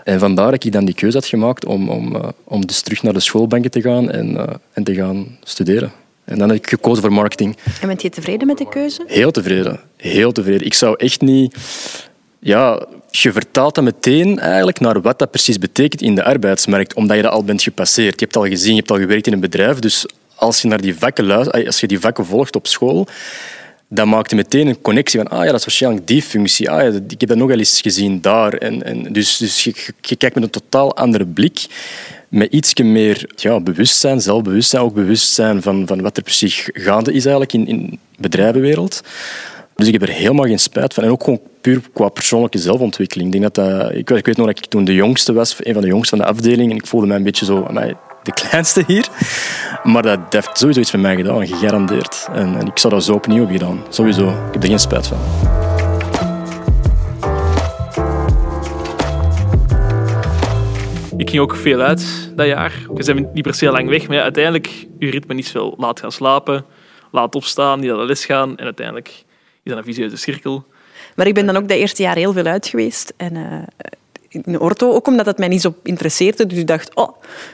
En 0.04 0.18
vandaar 0.18 0.50
dat 0.50 0.64
ik 0.64 0.72
dan 0.72 0.84
die 0.84 0.94
keuze 0.94 1.16
had 1.16 1.26
gemaakt 1.26 1.64
om, 1.64 1.88
om, 1.88 2.16
uh, 2.16 2.28
om 2.44 2.66
dus 2.66 2.80
terug 2.80 3.02
naar 3.02 3.12
de 3.12 3.20
schoolbanken 3.20 3.70
te 3.70 3.80
gaan 3.80 4.10
en, 4.10 4.30
uh, 4.30 4.42
en 4.72 4.84
te 4.84 4.94
gaan 4.94 5.38
studeren. 5.42 5.92
En 6.24 6.38
dan 6.38 6.48
heb 6.48 6.58
ik 6.58 6.68
gekozen 6.68 7.02
voor 7.02 7.12
marketing. 7.12 7.56
En 7.80 7.86
bent 7.86 8.02
je 8.02 8.08
tevreden 8.08 8.46
met 8.46 8.58
de 8.58 8.68
keuze? 8.68 9.04
Heel 9.06 9.30
tevreden. 9.30 9.80
Heel 9.96 10.32
tevreden. 10.32 10.66
Ik 10.66 10.74
zou 10.74 10.94
echt 10.96 11.20
niet... 11.20 11.56
Ja, 12.38 12.86
je 13.10 13.32
vertaalt 13.32 13.74
dat 13.74 13.84
meteen 13.84 14.38
eigenlijk 14.38 14.80
naar 14.80 15.00
wat 15.00 15.18
dat 15.18 15.30
precies 15.30 15.58
betekent 15.58 16.02
in 16.02 16.14
de 16.14 16.24
arbeidsmarkt, 16.24 16.94
omdat 16.94 17.16
je 17.16 17.22
dat 17.22 17.32
al 17.32 17.44
bent 17.44 17.62
gepasseerd. 17.62 18.20
Je 18.20 18.24
hebt 18.24 18.36
al 18.36 18.46
gezien, 18.46 18.70
je 18.70 18.78
hebt 18.78 18.90
al 18.90 18.98
gewerkt 18.98 19.26
in 19.26 19.32
een 19.32 19.40
bedrijf, 19.40 19.78
dus 19.78 20.06
als 20.34 20.62
je 20.62 20.68
naar 20.68 20.80
die 20.80 20.94
vakken 20.94 21.24
luistert, 21.24 21.66
als 21.66 21.80
je 21.80 21.86
die 21.86 22.00
vakken 22.00 22.26
volgt 22.26 22.56
op 22.56 22.66
school, 22.66 23.06
dan 23.88 24.08
maakt 24.08 24.30
je 24.30 24.36
meteen 24.36 24.66
een 24.66 24.80
connectie 24.80 25.20
van, 25.20 25.28
ah 25.28 25.44
ja, 25.44 25.50
dat 25.50 25.58
is 25.58 25.64
waarschijnlijk 25.64 26.06
die 26.06 26.22
functie. 26.22 26.70
Ah 26.70 26.82
ja, 26.82 27.00
ik 27.08 27.20
heb 27.20 27.28
dat 27.28 27.38
nog 27.38 27.48
wel 27.48 27.58
eens 27.58 27.80
gezien 27.80 28.20
daar. 28.20 28.52
En, 28.52 28.82
en 28.82 29.12
dus 29.12 29.36
dus 29.36 29.64
je, 29.64 29.74
je 30.00 30.16
kijkt 30.16 30.34
met 30.34 30.44
een 30.44 30.50
totaal 30.50 30.96
andere 30.96 31.26
blik 31.26 31.66
met 32.28 32.52
iets 32.52 32.74
meer 32.74 33.30
ja, 33.36 33.60
bewustzijn, 33.60 34.20
zelfbewustzijn, 34.20 34.82
ook 34.82 34.94
bewustzijn 34.94 35.62
van, 35.62 35.86
van 35.86 36.00
wat 36.00 36.16
er 36.16 36.22
precies 36.22 36.68
gaande 36.72 37.12
is 37.12 37.24
eigenlijk 37.24 37.52
in, 37.52 37.66
in 37.66 37.90
de 37.90 37.98
bedrijvenwereld. 38.16 39.00
Dus 39.74 39.86
ik 39.86 39.92
heb 39.92 40.02
er 40.02 40.14
helemaal 40.14 40.46
geen 40.46 40.58
spijt 40.58 40.94
van. 40.94 41.04
En 41.04 41.10
ook 41.10 41.24
gewoon 41.24 41.40
puur 41.60 41.82
qua 41.92 42.08
persoonlijke 42.08 42.58
zelfontwikkeling. 42.58 43.34
Ik, 43.34 43.40
denk 43.40 43.54
dat, 43.54 43.94
ik, 43.94 44.08
weet 44.08 44.36
nog 44.36 44.46
dat 44.46 44.58
ik 44.58 44.66
toen 44.66 44.84
de 44.84 44.94
jongste 44.94 45.32
was, 45.32 45.56
een 45.58 45.72
van 45.72 45.82
de 45.82 45.88
jongsten 45.88 46.18
van 46.18 46.26
de 46.26 46.32
afdeling, 46.32 46.70
en 46.70 46.76
ik 46.76 46.86
voelde 46.86 47.06
mij 47.06 47.16
een 47.16 47.22
beetje 47.22 47.44
zo 47.44 47.66
de 48.22 48.32
kleinste 48.32 48.84
hier. 48.86 49.08
Maar 49.82 50.02
dat 50.02 50.20
heeft 50.30 50.58
sowieso 50.58 50.80
iets 50.80 50.92
met 50.92 51.00
mij 51.00 51.16
gedaan, 51.16 51.46
gegarandeerd. 51.46 52.28
En, 52.32 52.56
en 52.58 52.66
ik 52.66 52.78
zou 52.78 52.94
dat 52.94 53.04
zo 53.04 53.12
opnieuw 53.12 53.38
hebben 53.38 53.58
gedaan. 53.58 53.84
Sowieso. 53.88 54.28
Ik 54.28 54.52
heb 54.52 54.62
er 54.62 54.68
geen 54.68 54.78
spijt 54.78 55.06
van. 55.06 55.18
Ik 61.16 61.30
ging 61.30 61.42
ook 61.42 61.56
veel 61.56 61.80
uit 61.80 62.32
dat 62.36 62.46
jaar. 62.46 62.86
We 62.94 63.02
zijn 63.02 63.28
niet 63.32 63.42
per 63.42 63.54
se 63.54 63.70
lang 63.70 63.88
weg, 63.88 64.06
maar 64.06 64.16
ja, 64.16 64.22
uiteindelijk, 64.22 64.86
je 64.98 65.10
ritme 65.10 65.34
niet 65.34 65.48
veel 65.48 65.74
laat 65.78 66.00
gaan 66.00 66.12
slapen, 66.12 66.64
laat 67.10 67.34
opstaan, 67.34 67.80
niet 67.80 67.88
naar 67.88 67.98
de 67.98 68.04
les 68.04 68.24
gaan 68.24 68.56
en 68.56 68.64
uiteindelijk 68.64 69.24
is 69.62 69.70
dat 69.70 69.78
een 69.78 69.84
visieuze 69.84 70.16
cirkel. 70.16 70.66
Maar 71.20 71.28
ik 71.28 71.34
ben 71.34 71.46
dan 71.46 71.56
ook 71.56 71.68
dat 71.68 71.78
eerste 71.78 72.02
jaar 72.02 72.16
heel 72.16 72.32
veel 72.32 72.44
uit 72.44 72.66
geweest. 72.66 73.12
En 73.16 73.34
uh, 73.34 73.62
in 74.28 74.60
orto, 74.60 74.92
ook 74.92 75.06
omdat 75.06 75.26
het 75.26 75.38
mij 75.38 75.48
niet 75.48 75.60
zo 75.60 75.74
interesseerde. 75.82 76.46
Dus 76.46 76.58
ik 76.58 76.66
dacht, 76.66 76.94
oh, 76.94 77.08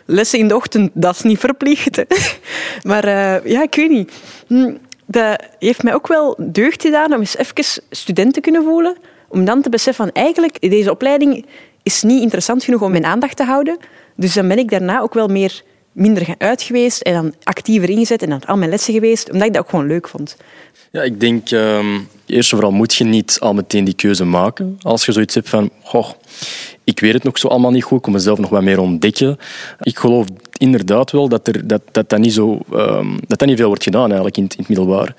lessen 0.04 0.38
in 0.38 0.48
de 0.48 0.56
ochtend, 0.56 0.90
dat 0.94 1.14
is 1.14 1.22
niet 1.22 1.38
verplicht. 1.38 2.04
maar 2.90 3.04
uh, 3.04 3.52
ja, 3.52 3.62
ik 3.62 3.74
weet 3.74 3.90
niet. 3.90 4.12
Hm, 4.46 4.74
dat 5.06 5.42
heeft 5.58 5.82
mij 5.82 5.94
ook 5.94 6.06
wel 6.06 6.38
deugd 6.38 6.82
gedaan 6.82 7.14
om 7.14 7.20
eens 7.20 7.36
even 7.36 7.82
student 7.90 8.34
te 8.34 8.40
kunnen 8.40 8.62
voelen. 8.64 8.96
Om 9.28 9.44
dan 9.44 9.62
te 9.62 9.70
beseffen 9.70 10.04
van 10.04 10.22
eigenlijk, 10.22 10.70
deze 10.70 10.90
opleiding 10.90 11.46
is 11.82 12.02
niet 12.02 12.22
interessant 12.22 12.64
genoeg 12.64 12.82
om 12.82 12.90
mijn 12.90 13.04
aandacht 13.04 13.36
te 13.36 13.44
houden. 13.44 13.78
Dus 14.16 14.34
dan 14.34 14.48
ben 14.48 14.58
ik 14.58 14.70
daarna 14.70 15.00
ook 15.00 15.14
wel 15.14 15.28
meer 15.28 15.62
minder 15.96 16.34
uit 16.38 16.62
geweest 16.62 17.00
en 17.00 17.12
dan 17.12 17.34
actiever 17.42 17.90
ingezet 17.90 18.22
en 18.22 18.28
dan 18.28 18.44
al 18.44 18.56
mijn 18.56 18.70
lessen 18.70 18.94
geweest, 18.94 19.30
omdat 19.30 19.46
ik 19.46 19.52
dat 19.52 19.62
ook 19.62 19.70
gewoon 19.70 19.86
leuk 19.86 20.08
vond. 20.08 20.36
Ja, 20.90 21.02
ik 21.02 21.20
denk, 21.20 21.50
um, 21.50 22.08
eerst 22.26 22.52
en 22.52 22.58
vooral 22.58 22.76
moet 22.76 22.94
je 22.94 23.04
niet 23.04 23.36
al 23.40 23.54
meteen 23.54 23.84
die 23.84 23.94
keuze 23.94 24.24
maken. 24.24 24.78
Als 24.82 25.06
je 25.06 25.12
zoiets 25.12 25.34
hebt 25.34 25.48
van, 25.48 25.70
goh, 25.82 26.10
ik 26.84 27.00
weet 27.00 27.12
het 27.12 27.22
nog 27.22 27.38
zo 27.38 27.48
allemaal 27.48 27.70
niet 27.70 27.84
goed, 27.84 27.96
ik 27.96 28.02
kom 28.02 28.12
mezelf 28.12 28.38
nog 28.38 28.50
wat 28.50 28.62
meer 28.62 28.78
ontdekken. 28.78 29.38
Ik 29.80 29.98
geloof 29.98 30.26
inderdaad 30.52 31.10
wel 31.10 31.28
dat 31.28 31.48
er, 31.48 31.66
dat, 31.66 31.82
dat, 31.92 32.08
dat, 32.08 32.18
niet, 32.18 32.32
zo, 32.32 32.60
um, 32.72 33.18
dat, 33.26 33.38
dat 33.38 33.48
niet 33.48 33.56
veel 33.56 33.66
wordt 33.66 33.82
gedaan 33.82 34.06
eigenlijk 34.06 34.36
in, 34.36 34.42
in 34.42 34.54
het 34.56 34.68
middelbaar. 34.68 35.14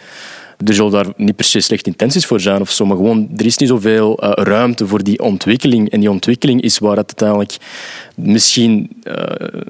Er 0.65 0.73
zullen 0.73 0.91
daar 0.91 1.07
niet 1.15 1.35
per 1.35 1.45
se 1.45 1.59
slechte 1.59 1.89
intenties 1.89 2.25
voor 2.25 2.39
zijn 2.39 2.61
of 2.61 2.71
zo, 2.71 2.85
maar 2.85 2.97
gewoon, 2.97 3.29
er 3.37 3.45
is 3.45 3.57
niet 3.57 3.69
zoveel 3.69 4.23
uh, 4.23 4.31
ruimte 4.33 4.87
voor 4.87 5.03
die 5.03 5.21
ontwikkeling. 5.21 5.89
En 5.89 5.99
die 5.99 6.11
ontwikkeling 6.11 6.61
is 6.61 6.77
waar 6.77 6.97
het 6.97 7.05
uiteindelijk 7.07 7.57
misschien 8.15 9.01
uh, 9.03 9.13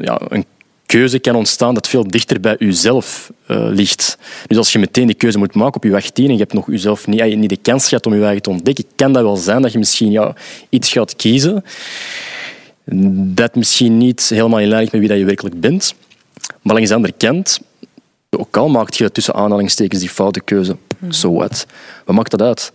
ja, 0.02 0.22
een 0.28 0.46
keuze 0.88 1.20
kan 1.20 1.36
ontstaan 1.36 1.74
dat 1.74 1.88
veel 1.88 2.08
dichter 2.08 2.40
bij 2.40 2.56
jezelf 2.60 3.32
uh, 3.48 3.68
ligt. 3.70 4.18
Dus 4.48 4.58
als 4.58 4.72
je 4.72 4.80
meteen 4.80 5.08
die 5.08 5.16
keuze 5.16 5.38
moet 5.38 5.56
maken 5.56 5.76
op 5.76 5.84
je 5.84 5.92
weg 5.92 6.10
10 6.10 6.26
en 6.26 6.32
je 6.32 6.38
hebt 6.38 6.54
nog 6.54 6.68
jezelf 6.68 7.08
niet, 7.08 7.38
niet 7.38 7.50
de 7.50 7.58
kans 7.58 7.88
gehad 7.88 8.06
om 8.06 8.16
je 8.16 8.24
eigen 8.24 8.42
te 8.42 8.50
ontdekken, 8.50 8.86
kan 8.96 9.14
dat 9.14 9.24
wel 9.24 9.36
zijn 9.36 9.62
dat 9.62 9.72
je 9.72 9.78
misschien 9.78 10.12
ja, 10.12 10.36
iets 10.70 10.92
gaat 10.92 11.16
kiezen 11.16 11.64
dat 13.36 13.56
misschien 13.56 13.98
niet 13.98 14.30
helemaal 14.30 14.60
in 14.60 14.68
lijn 14.68 14.80
ligt 14.80 14.92
met 14.92 15.02
wie 15.02 15.10
dat 15.10 15.20
je 15.20 15.26
werkelijk 15.26 15.60
bent. 15.60 15.94
Maar 16.62 16.74
langs 16.74 16.90
de 16.90 16.96
andere 16.96 17.14
kant, 17.18 17.60
ook 18.30 18.58
al 18.58 18.70
maakt 18.70 18.98
je 18.98 19.12
tussen 19.12 19.34
aanhalingstekens 19.34 20.00
die 20.00 20.10
foute 20.10 20.42
keuze. 20.42 20.78
So 21.02 21.10
So 21.10 21.34
what? 21.34 21.66
Wat 22.06 22.16
maakt 22.16 22.32
dat 22.32 22.42
uit? 22.42 22.72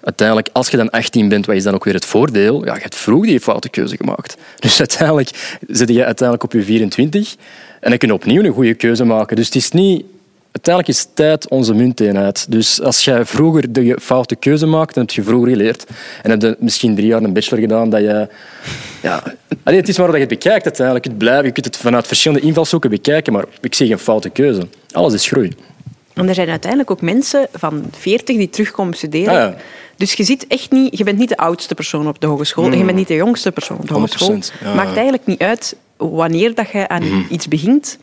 Uiteindelijk, 0.00 0.48
als 0.52 0.68
je 0.68 0.76
dan 0.76 0.90
18 0.90 1.28
bent, 1.28 1.46
wat 1.46 1.56
is 1.56 1.62
dan 1.62 1.74
ook 1.74 1.84
weer 1.84 1.94
het 1.94 2.04
voordeel? 2.04 2.64
Ja, 2.64 2.74
je 2.74 2.80
hebt 2.80 2.94
vroeg 2.94 3.24
die 3.24 3.40
foute 3.40 3.68
keuze 3.68 3.96
gemaakt. 3.96 4.36
Dus 4.60 4.78
uiteindelijk 4.78 5.58
zit 5.68 5.88
je 5.88 6.04
uiteindelijk 6.04 6.42
op 6.44 6.52
je 6.52 6.62
24 6.62 7.34
en 7.80 7.88
dan 7.88 7.98
kun 7.98 8.08
je 8.08 8.14
opnieuw 8.14 8.42
een 8.42 8.52
goede 8.52 8.74
keuze 8.74 9.04
maken. 9.04 9.36
Dus 9.36 9.46
het 9.46 9.54
is 9.54 9.70
niet... 9.70 10.04
Uiteindelijk 10.52 10.96
is 10.96 11.06
tijd 11.14 11.48
onze 11.48 11.74
munteenheid. 11.74 12.46
Dus 12.48 12.80
als 12.80 13.04
je 13.04 13.24
vroeger 13.24 13.72
de 13.72 13.96
foute 14.00 14.36
keuze 14.36 14.66
maakt, 14.66 14.94
dan 14.94 15.04
heb 15.04 15.12
je 15.12 15.22
vroeger 15.22 15.50
geleerd. 15.50 15.86
En 16.22 16.30
heb 16.30 16.42
je 16.42 16.56
misschien 16.58 16.94
drie 16.94 17.06
jaar 17.06 17.22
een 17.22 17.32
bachelor 17.32 17.60
gedaan 17.60 17.90
dat 17.90 18.00
je... 18.00 18.28
Ja, 19.02 19.22
het 19.64 19.88
is 19.88 19.98
maar 19.98 20.06
dat 20.06 20.14
je 20.14 20.20
het 20.20 20.28
bekijkt 20.28 20.64
uiteindelijk. 20.64 21.04
Je 21.04 21.10
kunt, 21.10 21.22
blijven, 21.22 21.44
je 21.44 21.52
kunt 21.52 21.66
het 21.66 21.76
vanuit 21.76 22.06
verschillende 22.06 22.46
invalshoeken 22.46 22.90
bekijken, 22.90 23.32
maar 23.32 23.44
ik 23.60 23.74
zie 23.74 23.86
geen 23.86 23.98
foute 23.98 24.30
keuze. 24.30 24.68
Alles 24.90 25.12
is 25.12 25.26
groei. 25.26 25.52
En 26.14 26.28
er 26.28 26.34
zijn 26.34 26.48
uiteindelijk 26.48 26.90
ook 26.90 27.00
mensen 27.00 27.48
van 27.52 27.84
40 27.90 28.36
die 28.36 28.50
terugkomen 28.50 28.94
studeren. 28.94 29.48
Ah, 29.48 29.58
dus 29.96 30.12
je, 30.12 30.24
zit 30.24 30.46
echt 30.46 30.70
niet, 30.70 30.98
je 30.98 31.04
bent 31.04 31.18
niet 31.18 31.28
de 31.28 31.36
oudste 31.36 31.74
persoon 31.74 32.08
op 32.08 32.20
de 32.20 32.26
hogeschool 32.26 32.64
en 32.64 32.78
je 32.78 32.84
bent 32.84 32.96
niet 32.96 33.08
de 33.08 33.14
jongste 33.14 33.52
persoon 33.52 33.78
op 33.78 33.88
de 33.88 33.94
hogeschool. 33.94 34.34
Het 34.34 34.74
maakt 34.74 34.94
eigenlijk 34.94 35.26
niet 35.26 35.40
uit 35.40 35.76
wanneer 35.96 36.54
dat 36.54 36.70
je 36.70 36.88
aan 36.88 37.02
mhm. 37.02 37.22
iets 37.28 37.48
begint. 37.48 37.98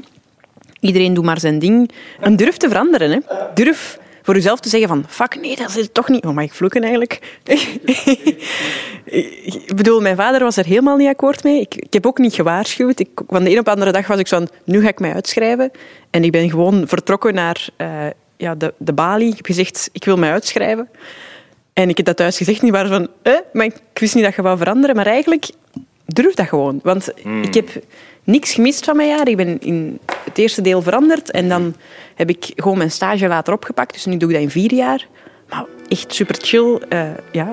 Iedereen 0.79 1.13
doet 1.13 1.25
maar 1.25 1.39
zijn 1.39 1.59
ding. 1.59 1.91
En 2.19 2.35
durf 2.35 2.57
te 2.57 2.67
veranderen. 2.67 3.11
Hè. 3.11 3.19
Durf 3.53 3.99
voor 4.29 4.37
jezelf 4.37 4.59
te 4.59 4.69
zeggen 4.69 4.89
van 4.89 5.05
fuck, 5.07 5.41
nee, 5.41 5.55
dat 5.55 5.69
is 5.69 5.75
het 5.75 5.93
toch 5.93 6.09
niet. 6.09 6.25
Oh, 6.25 6.33
mag 6.33 6.43
ik 6.43 6.53
vloeken 6.53 6.81
eigenlijk? 6.81 7.39
ik 9.65 9.71
bedoel, 9.75 10.01
mijn 10.01 10.15
vader 10.15 10.43
was 10.43 10.57
er 10.57 10.65
helemaal 10.65 10.97
niet 10.97 11.07
akkoord 11.07 11.43
mee. 11.43 11.61
Ik, 11.61 11.75
ik 11.75 11.93
heb 11.93 12.05
ook 12.05 12.17
niet 12.17 12.33
gewaarschuwd. 12.33 12.99
Ik, 12.99 13.09
van 13.27 13.43
de 13.43 13.51
een 13.51 13.59
op 13.59 13.65
de 13.65 13.71
andere 13.71 13.91
dag 13.91 14.07
was 14.07 14.19
ik 14.19 14.27
zo 14.27 14.37
van, 14.37 14.49
nu 14.63 14.81
ga 14.81 14.87
ik 14.87 14.99
mij 14.99 15.13
uitschrijven. 15.13 15.71
En 16.09 16.23
ik 16.23 16.31
ben 16.31 16.49
gewoon 16.49 16.87
vertrokken 16.87 17.33
naar 17.33 17.67
uh, 17.77 18.05
ja, 18.37 18.55
de, 18.55 18.73
de 18.77 18.93
balie. 18.93 19.29
Ik 19.29 19.35
heb 19.35 19.45
gezegd, 19.45 19.89
ik 19.91 20.05
wil 20.05 20.17
mij 20.17 20.31
uitschrijven. 20.31 20.89
En 21.73 21.89
ik 21.89 21.97
heb 21.97 22.05
dat 22.05 22.17
thuis 22.17 22.37
gezegd, 22.37 22.61
niet 22.61 22.71
waar 22.71 22.87
van, 22.87 23.07
eh, 23.21 23.33
maar 23.53 23.65
ik 23.65 23.75
wist 23.93 24.15
niet 24.15 24.23
dat 24.23 24.35
je 24.35 24.41
wou 24.41 24.57
veranderen. 24.57 24.95
Maar 24.95 25.07
eigenlijk 25.07 25.49
durf 26.05 26.33
dat 26.33 26.47
gewoon. 26.47 26.79
Want 26.83 27.11
hmm. 27.21 27.43
ik 27.43 27.53
heb 27.53 27.69
niks 28.23 28.53
gemist 28.53 28.85
van 28.85 28.95
mijn 28.95 29.09
jaar. 29.09 29.27
Ik 29.27 29.37
ben 29.37 29.59
in 29.59 29.99
het 30.29 30.37
eerste 30.37 30.61
deel 30.61 30.81
veranderd 30.81 31.31
en 31.31 31.49
dan 31.49 31.75
heb 32.15 32.29
ik 32.29 32.51
gewoon 32.55 32.77
mijn 32.77 32.91
stage 32.91 33.27
later 33.27 33.53
opgepakt. 33.53 33.93
Dus 33.93 34.05
nu 34.05 34.17
doe 34.17 34.29
ik 34.29 34.35
dat 34.35 34.43
in 34.43 34.49
vier 34.49 34.73
jaar. 34.73 35.07
Maar 35.49 35.65
echt 35.87 36.13
super 36.13 36.35
chill. 36.41 36.79
Uh, 36.89 37.09
ja, 37.31 37.51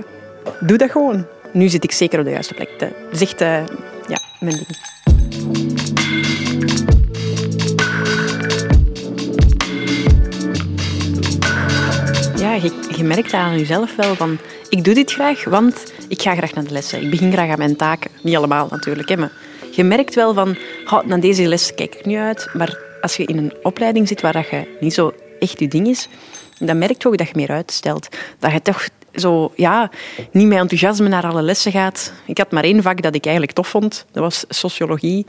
doe 0.60 0.78
dat 0.78 0.90
gewoon. 0.90 1.26
Nu 1.52 1.68
zit 1.68 1.84
ik 1.84 1.92
zeker 1.92 2.18
op 2.18 2.24
de 2.24 2.30
juiste 2.30 2.54
plek. 2.54 2.78
Dat 2.78 3.40
uh, 3.40 3.66
ja, 4.08 4.18
mijn 4.40 4.56
ding. 4.56 4.76
Ja, 12.38 12.54
je, 12.54 12.72
je 12.96 13.04
merkt 13.04 13.32
aan 13.32 13.58
jezelf 13.58 13.96
wel 13.96 14.14
van... 14.14 14.38
Ik 14.68 14.84
doe 14.84 14.94
dit 14.94 15.12
graag, 15.12 15.44
want 15.44 15.92
ik 16.08 16.22
ga 16.22 16.34
graag 16.34 16.54
naar 16.54 16.64
de 16.64 16.72
lessen. 16.72 17.02
Ik 17.02 17.10
begin 17.10 17.32
graag 17.32 17.50
aan 17.50 17.58
mijn 17.58 17.76
taken. 17.76 18.10
Niet 18.20 18.36
allemaal 18.36 18.66
natuurlijk, 18.70 19.08
hè, 19.08 19.16
maar 19.16 19.30
je 19.76 19.84
merkt 19.84 20.14
wel 20.14 20.34
van, 20.34 20.56
oh, 20.90 21.04
naar 21.04 21.20
deze 21.20 21.46
les 21.46 21.74
kijk 21.74 21.94
ik 21.94 22.04
nu 22.04 22.16
uit, 22.16 22.48
maar 22.54 22.78
als 23.00 23.16
je 23.16 23.24
in 23.24 23.38
een 23.38 23.54
opleiding 23.62 24.08
zit 24.08 24.20
waar 24.20 24.32
dat 24.32 24.48
je 24.48 24.76
niet 24.80 24.94
zo 24.94 25.14
echt 25.38 25.58
je 25.60 25.68
ding 25.68 25.86
is, 25.86 26.08
dan 26.58 26.78
merk 26.78 27.02
je 27.02 27.08
ook 27.08 27.16
dat 27.16 27.28
je 27.28 27.32
meer 27.36 27.50
uitstelt. 27.50 28.08
Dat 28.38 28.52
je 28.52 28.62
toch 28.62 28.88
zo, 29.14 29.52
ja, 29.56 29.90
niet 30.30 30.46
met 30.46 30.58
enthousiasme 30.58 31.08
naar 31.08 31.26
alle 31.26 31.42
lessen 31.42 31.72
gaat. 31.72 32.12
Ik 32.26 32.38
had 32.38 32.50
maar 32.50 32.64
één 32.64 32.82
vak 32.82 33.02
dat 33.02 33.14
ik 33.14 33.24
eigenlijk 33.24 33.54
tof 33.54 33.68
vond, 33.68 34.06
dat 34.12 34.22
was 34.22 34.44
sociologie. 34.48 35.26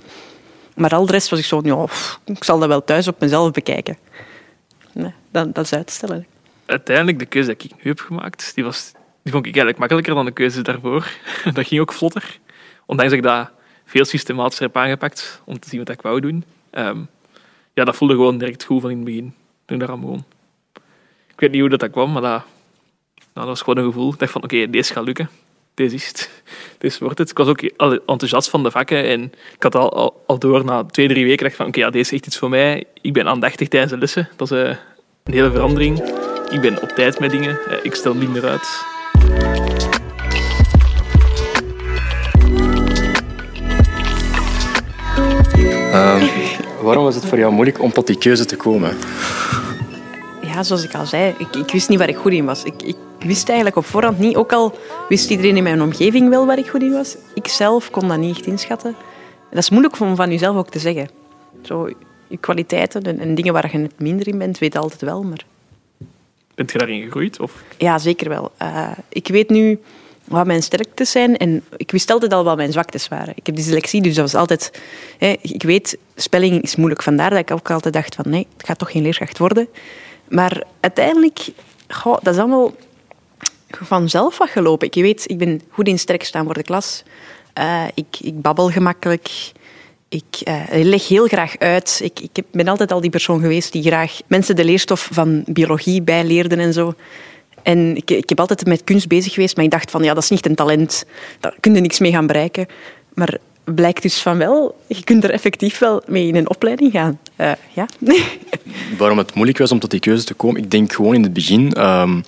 Maar 0.76 0.92
al 0.92 1.06
de 1.06 1.12
rest 1.12 1.30
was 1.30 1.40
ik 1.40 1.46
zo, 1.46 1.62
ja, 1.64 1.86
ik 2.26 2.44
zal 2.44 2.60
dat 2.60 2.68
wel 2.68 2.84
thuis 2.84 3.08
op 3.08 3.20
mezelf 3.20 3.52
bekijken. 3.52 3.98
Nee, 4.94 5.14
dat, 5.32 5.58
is 5.58 5.74
uitstellen. 5.74 6.28
Uiteindelijk, 6.66 7.20
de 7.20 7.26
keuze 7.26 7.56
die 7.58 7.70
ik 7.70 7.84
nu 7.84 7.90
heb 7.90 8.00
gemaakt, 8.00 8.52
die, 8.56 8.64
was, 8.64 8.92
die 9.24 9.32
vond 9.32 9.46
ik 9.46 9.56
eigenlijk 9.56 9.78
makkelijker 9.78 10.16
dan 10.16 10.26
de 10.26 10.32
keuze 10.32 10.62
daarvoor. 10.62 11.08
dat 11.54 11.68
ging 11.68 11.82
ook 11.82 11.94
vlotter. 11.94 12.40
Ondanks 12.86 13.12
dat 13.12 13.20
ik 13.20 13.28
dat 13.30 13.50
veel 13.88 14.06
systematischer 14.06 14.66
heb 14.66 14.78
aangepakt 14.78 15.42
om 15.46 15.60
te 15.60 15.70
zien 15.70 15.80
wat 15.80 15.90
ik 15.90 16.02
wou 16.02 16.20
doen. 16.20 16.44
Ehm, 16.70 17.00
ja, 17.74 17.84
dat 17.84 17.96
voelde 17.96 18.14
gewoon 18.14 18.38
direct 18.38 18.64
goed 18.64 18.82
van 18.82 18.90
in 18.90 18.96
het 18.96 19.06
begin, 19.06 19.34
toen 19.66 19.78
ik 19.78 19.80
daar 19.80 19.96
aan 19.96 20.02
begon. 20.02 20.24
Ik 21.28 21.40
weet 21.40 21.52
niet 21.52 21.60
hoe 21.60 21.78
dat, 21.78 21.90
kwam, 21.90 22.12
maar 22.12 22.22
dat, 22.22 22.44
nou, 23.34 23.48
was 23.48 23.62
gewoon 23.62 23.78
een 23.78 23.92
gevoel. 23.92 24.14
Ik 24.14 24.20
dacht 24.20 24.32
van, 24.32 24.44
oké, 24.44 24.70
deze 24.70 24.94
gaat 24.94 25.06
lukken. 25.06 25.30
Deze 25.74 25.96
is 25.96 26.08
het. 26.08 26.44
Deze 26.78 27.04
wordt 27.04 27.18
het. 27.18 27.30
Ik 27.30 27.38
was 27.38 27.48
ook 27.48 27.62
enthousiast 27.62 28.50
van 28.50 28.64
de 28.64 28.72
vakken 28.72 29.04
en 29.04 29.24
ik 29.56 29.64
had 29.64 29.76
al, 29.76 30.24
al, 30.28 30.40
door 30.40 30.66
na 30.66 30.84
twee, 30.84 31.08
drie 31.08 31.26
weken 31.26 31.44
dacht 31.44 31.56
van, 31.56 31.68
oké, 31.68 31.80
ja, 31.80 31.90
deze 31.90 32.00
is 32.00 32.12
echt 32.12 32.26
iets 32.26 32.38
voor 32.38 32.50
mij. 32.50 32.84
Ik 33.02 33.14
ben 33.14 33.28
aandachtig 33.28 33.68
tijdens 33.68 33.92
de 33.92 33.98
lessen. 33.98 34.30
Dat 34.36 34.52
is 34.52 34.58
uh, 34.58 34.76
een 35.24 35.34
hele 35.34 35.52
verandering. 35.52 36.00
Ik 36.50 36.62
ben 36.62 36.82
op 36.82 36.90
tijd 36.90 37.20
met 37.20 37.32
dingen. 37.32 37.60
Uh, 37.68 37.74
ik 37.82 37.96
stel 37.96 38.14
minder 38.14 38.46
uit. 38.46 38.97
Um, 45.94 46.30
waarom 46.82 47.04
was 47.04 47.16
het 47.16 47.26
voor 47.26 47.38
jou 47.38 47.54
moeilijk 47.54 47.82
om 47.82 47.92
tot 47.92 48.08
die 48.08 48.18
keuze 48.18 48.46
te 48.46 48.56
komen? 48.56 48.98
Ja, 50.42 50.64
zoals 50.64 50.84
ik 50.84 50.94
al 50.94 51.06
zei, 51.06 51.34
ik, 51.38 51.56
ik 51.56 51.72
wist 51.72 51.90
niet 51.90 52.00
waar 52.00 52.10
ik 52.10 52.16
goed 52.16 52.32
in 52.32 52.46
was. 52.46 52.64
Ik, 52.64 52.82
ik, 52.82 52.96
wist 53.20 53.48
eigenlijk 53.48 53.78
op 53.78 53.86
voorhand 53.86 54.20
niet, 54.20 54.36
ook 54.36 54.52
al 54.52 54.78
wist 55.10 55.30
iedereen 55.30 55.58
in 55.58 55.64
mijn 55.64 55.82
omgeving 55.82 56.30
wel 56.30 56.46
waar 56.46 56.58
ik 56.58 56.68
goed 56.68 56.82
in 56.82 56.92
was. 56.92 57.18
Ik 57.34 57.48
zelf 57.48 57.92
kon 57.92 58.08
dat 58.08 58.18
niet 58.18 58.38
echt 58.38 58.46
inschatten. 58.46 58.96
Dat 59.50 59.60
is 59.60 59.70
moeilijk 59.70 60.00
om 60.00 60.16
van 60.16 60.30
jezelf 60.30 60.58
ook 60.58 60.70
te 60.70 60.80
zeggen. 60.80 61.10
Zo, 61.62 61.90
je 62.28 62.38
kwaliteiten 62.38 63.04
en, 63.04 63.20
en 63.20 63.36
dingen 63.36 63.54
waar 63.54 63.70
je 63.72 63.80
het 63.80 64.00
minder 64.00 64.28
in 64.28 64.38
bent, 64.38 64.58
weet 64.58 64.74
je 64.74 64.80
altijd 64.80 65.02
wel. 65.02 65.24
Maar... 65.24 65.46
Bent 66.56 66.72
je 66.72 66.78
daarin 66.78 67.02
gegroeid? 67.02 67.40
Of? 67.40 67.64
Ja, 67.78 67.98
zeker 67.98 68.30
wel. 68.30 68.52
Uh, 68.62 68.92
ik 69.10 69.28
weet 69.28 69.50
nu 69.50 69.80
wat 70.28 70.46
mijn 70.46 70.64
sterktes 70.64 71.12
zijn. 71.12 71.38
En 71.38 71.64
ik 71.78 71.92
wist 71.92 72.12
altijd 72.12 72.34
al 72.34 72.44
wat 72.44 72.56
mijn 72.56 72.72
zwaktes 72.72 73.08
waren. 73.08 73.34
Ik 73.36 73.46
heb 73.46 73.56
dyslexie, 73.56 74.02
dus 74.02 74.16
dat 74.16 74.32
was 74.32 74.40
altijd... 74.40 74.82
Hè, 75.18 75.36
ik 75.42 75.64
weet, 75.64 75.98
spelling 76.16 76.62
is 76.62 76.76
moeilijk. 76.76 77.04
Vandaar 77.04 77.30
dat 77.30 77.40
ik 77.40 77.52
ook 77.52 77.72
altijd 77.72 77.94
dacht 77.94 78.16
van 78.16 78.30
nee, 78.30 78.48
het 78.58 78.66
gaat 78.66 78.78
toch 78.78 78.92
geen 78.92 79.02
leerkracht 79.02 79.38
worden. 79.38 79.68
Maar 80.28 80.64
uiteindelijk, 80.80 81.40
goh, 81.88 82.18
dat 82.22 82.34
is 82.34 82.40
allemaal 82.40 82.74
vanzelf 83.70 84.38
wat 84.38 84.50
gelopen. 84.50 84.88
Ik 84.88 84.94
weet, 84.94 85.30
ik 85.30 85.38
ben 85.38 85.62
goed 85.70 85.88
in 85.88 86.00
sterk 86.00 86.24
staan 86.24 86.46
voor 86.46 86.54
de 86.54 86.64
klas. 86.64 87.04
Uh, 87.60 87.84
ik, 87.94 88.18
ik 88.22 88.42
babbel 88.42 88.70
gemakkelijk. 88.70 89.52
Ik 90.10 90.42
uh, 90.48 90.64
leg 90.70 91.08
heel 91.08 91.28
graag 91.28 91.58
uit. 91.58 92.00
Ik, 92.04 92.20
ik 92.20 92.44
ben 92.52 92.68
altijd 92.68 92.92
al 92.92 93.02
die 93.02 93.10
persoon 93.10 93.40
geweest 93.40 93.72
die 93.72 93.84
graag 93.84 94.20
mensen 94.28 94.56
de 94.56 94.66
leerstof 94.66 95.10
van 95.12 95.44
biologie 95.48 96.02
bijleerden 96.02 96.60
en 96.60 96.74
zo. 96.74 96.94
En 97.64 97.96
ik, 97.96 98.12
ik 98.12 98.30
heb 98.30 98.40
altijd 98.40 98.66
met 98.66 98.84
kunst 98.84 99.08
bezig 99.08 99.34
geweest, 99.34 99.56
maar 99.56 99.66
ik 99.66 99.72
dacht 99.72 99.92
van 99.92 100.04
ja, 100.04 100.14
dat 100.14 100.24
is 100.24 100.30
niet 100.30 100.46
een 100.46 100.56
talent. 100.56 101.06
Daar 101.40 101.56
kun 101.60 101.76
je 101.76 101.82
niks 101.82 102.00
mee 102.00 102.12
gaan 102.12 102.28
bereiken. 102.28 102.66
Maar 103.14 103.38
blijkt 103.64 104.02
dus 104.02 104.22
van 104.22 104.38
wel, 104.38 104.76
je 104.88 105.04
kunt 105.04 105.24
er 105.24 105.32
effectief 105.32 105.80
wel 105.80 106.02
mee 106.08 106.28
in 106.28 106.36
een 106.36 106.50
opleiding 106.50 106.92
gaan. 106.92 107.20
Uh, 107.38 107.52
ja. 107.74 107.86
Waarom 108.98 109.18
het 109.18 109.34
moeilijk 109.34 109.58
was 109.58 109.72
om 109.72 109.80
tot 109.80 109.92
die 109.92 110.00
keuze 110.00 110.24
te 110.24 110.34
komen? 110.34 110.62
Ik 110.62 110.72
denk 110.72 110.94
gewoon 110.94 111.14
in 111.16 111.24
het 111.24 111.34
begin... 111.34 111.80
Um, 111.80 112.24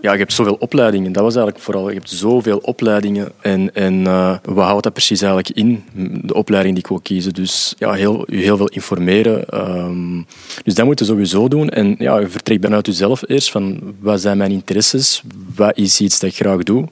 ja, 0.00 0.12
je 0.12 0.18
hebt 0.18 0.32
zoveel 0.32 0.56
opleidingen. 0.58 1.12
Dat 1.12 1.22
was 1.22 1.34
eigenlijk 1.34 1.64
vooral. 1.64 1.88
Je 1.88 1.94
hebt 1.94 2.10
zoveel 2.10 2.58
opleidingen. 2.58 3.32
En, 3.40 3.74
en 3.74 3.94
uh, 4.00 4.36
wat 4.44 4.64
houdt 4.64 4.82
dat 4.82 4.92
precies 4.92 5.22
eigenlijk 5.22 5.56
in, 5.56 5.84
de 6.22 6.34
opleiding 6.34 6.74
die 6.74 6.84
ik 6.84 6.90
wil 6.90 7.00
kiezen? 7.00 7.34
Dus 7.34 7.74
ja, 7.78 7.92
heel, 7.92 8.24
heel 8.26 8.56
veel 8.56 8.68
informeren. 8.68 9.44
Um, 9.54 10.26
dus 10.64 10.74
dat 10.74 10.86
moet 10.86 10.98
je 10.98 11.04
sowieso 11.04 11.48
doen. 11.48 11.68
En 11.68 11.94
ja, 11.98 12.18
je 12.18 12.28
vertrekt 12.28 12.62
dan 12.62 12.74
uit 12.74 12.86
jezelf 12.86 13.22
eerst 13.26 13.50
van 13.50 13.80
wat 14.00 14.20
zijn 14.20 14.36
mijn 14.36 14.50
interesses? 14.50 15.22
Wat 15.54 15.76
is 15.76 16.00
iets 16.00 16.20
dat 16.20 16.30
ik 16.30 16.36
graag 16.36 16.62
doe? 16.62 16.88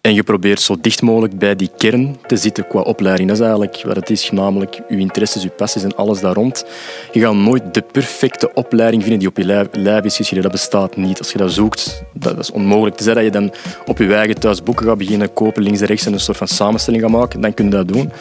En 0.00 0.14
je 0.14 0.22
probeert 0.22 0.60
zo 0.60 0.76
dicht 0.80 1.02
mogelijk 1.02 1.38
bij 1.38 1.56
die 1.56 1.70
kern 1.76 2.16
te 2.26 2.36
zitten 2.36 2.66
qua 2.66 2.80
opleiding. 2.80 3.28
Dat 3.28 3.38
is 3.38 3.44
eigenlijk 3.44 3.82
wat 3.82 3.96
het 3.96 4.10
is, 4.10 4.30
namelijk 4.30 4.80
je 4.88 4.98
interesses, 4.98 5.42
je 5.42 5.48
passies 5.48 5.82
en 5.82 5.96
alles 5.96 6.20
daar 6.20 6.34
rond. 6.34 6.64
Je 7.12 7.20
gaat 7.20 7.34
nooit 7.34 7.74
de 7.74 7.82
perfecte 7.82 8.54
opleiding 8.54 9.02
vinden 9.02 9.18
die 9.20 9.28
op 9.28 9.36
je 9.36 9.68
lijf 9.72 10.04
is 10.04 10.16
geschreven. 10.16 10.42
Dat 10.42 10.52
bestaat 10.52 10.96
niet. 10.96 11.18
Als 11.18 11.32
je 11.32 11.38
dat 11.38 11.52
zoekt, 11.52 12.02
dat 12.12 12.38
is 12.38 12.50
onmogelijk. 12.50 12.96
Tenzij 12.96 13.14
dat 13.14 13.24
je 13.24 13.30
dan 13.30 13.52
op 13.86 13.98
je 13.98 14.14
eigen 14.14 14.40
thuis 14.40 14.62
boeken 14.62 14.86
gaat 14.86 14.98
beginnen 14.98 15.32
kopen, 15.32 15.62
links 15.62 15.80
en 15.80 15.86
rechts, 15.86 16.06
en 16.06 16.12
een 16.12 16.20
soort 16.20 16.36
van 16.36 16.48
samenstelling 16.48 17.02
gaat 17.02 17.12
maken, 17.12 17.40
dan 17.40 17.54
kun 17.54 17.64
je 17.64 17.70
dat 17.70 17.88
doen. 17.88 18.12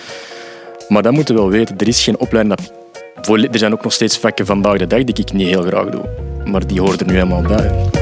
Maar 0.88 1.01
dat 1.01 1.13
moeten 1.13 1.36
we 1.36 1.41
wel 1.41 1.50
weten. 1.50 1.77
Er 1.77 1.88
is 1.88 2.03
geen 2.03 2.19
opleiding 2.19 2.55
dat... 2.55 2.71
Er 3.51 3.59
zijn 3.59 3.74
ook 3.74 3.83
nog 3.83 3.93
steeds 3.93 4.17
vakken 4.17 4.45
vandaag 4.45 4.77
de 4.77 4.88
dag 4.88 5.03
die 5.03 5.15
ik 5.15 5.33
niet 5.33 5.48
heel 5.48 5.62
graag 5.62 5.89
doe. 5.89 6.09
Maar 6.45 6.67
die 6.67 6.79
horen 6.79 7.00
er 7.00 7.05
nu 7.05 7.13
helemaal 7.13 7.41
bij. 7.41 7.99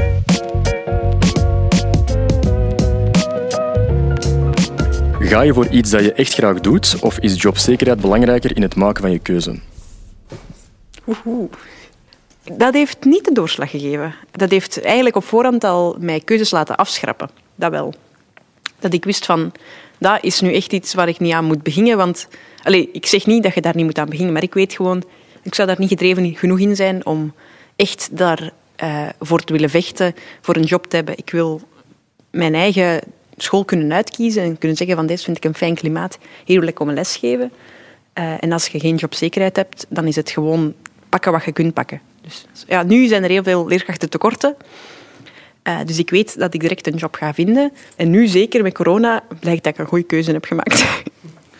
Ga 5.28 5.40
je 5.40 5.54
voor 5.54 5.66
iets 5.66 5.90
dat 5.90 6.04
je 6.04 6.12
echt 6.12 6.34
graag 6.34 6.60
doet, 6.60 6.96
of 7.00 7.18
is 7.18 7.42
jobzekerheid 7.42 8.00
belangrijker 8.00 8.56
in 8.56 8.62
het 8.62 8.74
maken 8.74 9.02
van 9.02 9.10
je 9.10 9.18
keuze? 9.18 9.58
Oeh. 11.04 11.50
Dat 12.52 12.74
heeft 12.74 13.04
niet 13.04 13.24
de 13.24 13.32
doorslag 13.32 13.70
gegeven. 13.70 14.14
Dat 14.30 14.50
heeft 14.50 14.82
eigenlijk 14.82 15.16
op 15.16 15.24
voorhand 15.24 15.64
al 15.64 15.96
mijn 16.00 16.24
keuzes 16.24 16.50
laten 16.50 16.76
afschrappen. 16.76 17.30
Dat 17.54 17.70
wel. 17.70 17.94
Dat 18.78 18.92
ik 18.92 19.04
wist 19.04 19.26
van, 19.26 19.52
dat 19.98 20.18
is 20.24 20.40
nu 20.40 20.54
echt 20.54 20.72
iets 20.72 20.94
waar 20.94 21.08
ik 21.08 21.18
niet 21.18 21.32
aan 21.32 21.44
moet 21.44 21.62
beginnen. 21.62 21.96
Want 21.96 22.28
allez, 22.62 22.86
ik 22.92 23.06
zeg 23.06 23.26
niet 23.26 23.42
dat 23.42 23.54
je 23.54 23.60
daar 23.60 23.76
niet 23.76 23.84
moet 23.84 23.98
aan 23.98 24.08
beginnen, 24.08 24.32
maar 24.32 24.42
ik 24.42 24.54
weet 24.54 24.72
gewoon, 24.72 25.02
ik 25.42 25.54
zou 25.54 25.68
daar 25.68 25.78
niet 25.78 25.88
gedreven 25.88 26.36
genoeg 26.36 26.58
in 26.58 26.76
zijn 26.76 27.06
om 27.06 27.34
echt 27.76 28.08
daarvoor 28.12 28.50
uh, 28.84 29.08
voor 29.20 29.44
te 29.44 29.52
willen 29.52 29.70
vechten, 29.70 30.14
voor 30.40 30.56
een 30.56 30.62
job 30.62 30.86
te 30.86 30.96
hebben. 30.96 31.18
Ik 31.18 31.30
wil 31.30 31.60
mijn 32.30 32.54
eigen 32.54 33.00
school 33.42 33.64
kunnen 33.64 33.92
uitkiezen 33.92 34.42
en 34.42 34.58
kunnen 34.58 34.76
zeggen 34.76 34.96
van 34.96 35.06
deze 35.06 35.24
vind 35.24 35.36
ik 35.36 35.44
een 35.44 35.54
fijn 35.54 35.74
klimaat, 35.74 36.18
hier 36.44 36.60
wil 36.60 36.68
ik 36.68 36.80
om 36.80 36.88
een 36.88 36.94
les 36.94 37.16
geven. 37.16 37.52
Uh, 38.18 38.34
en 38.40 38.52
als 38.52 38.66
je 38.66 38.80
geen 38.80 38.96
jobzekerheid 38.96 39.56
hebt, 39.56 39.86
dan 39.88 40.06
is 40.06 40.16
het 40.16 40.30
gewoon 40.30 40.74
pakken 41.08 41.32
wat 41.32 41.44
je 41.44 41.52
kunt 41.52 41.74
pakken. 41.74 42.00
Dus, 42.22 42.46
ja, 42.66 42.82
nu 42.82 43.06
zijn 43.06 43.22
er 43.22 43.30
heel 43.30 43.42
veel 43.42 43.68
leerkrachten 43.68 44.10
tekorten. 44.10 44.56
Uh, 45.68 45.78
dus 45.84 45.98
ik 45.98 46.10
weet 46.10 46.38
dat 46.38 46.54
ik 46.54 46.60
direct 46.60 46.86
een 46.86 46.96
job 46.96 47.14
ga 47.14 47.34
vinden. 47.34 47.72
En 47.96 48.10
nu, 48.10 48.26
zeker 48.26 48.62
met 48.62 48.74
corona, 48.74 49.24
blijkt 49.40 49.64
dat 49.64 49.72
ik 49.72 49.78
een 49.78 49.86
goede 49.86 50.04
keuze 50.04 50.32
heb 50.32 50.44
gemaakt. 50.44 50.78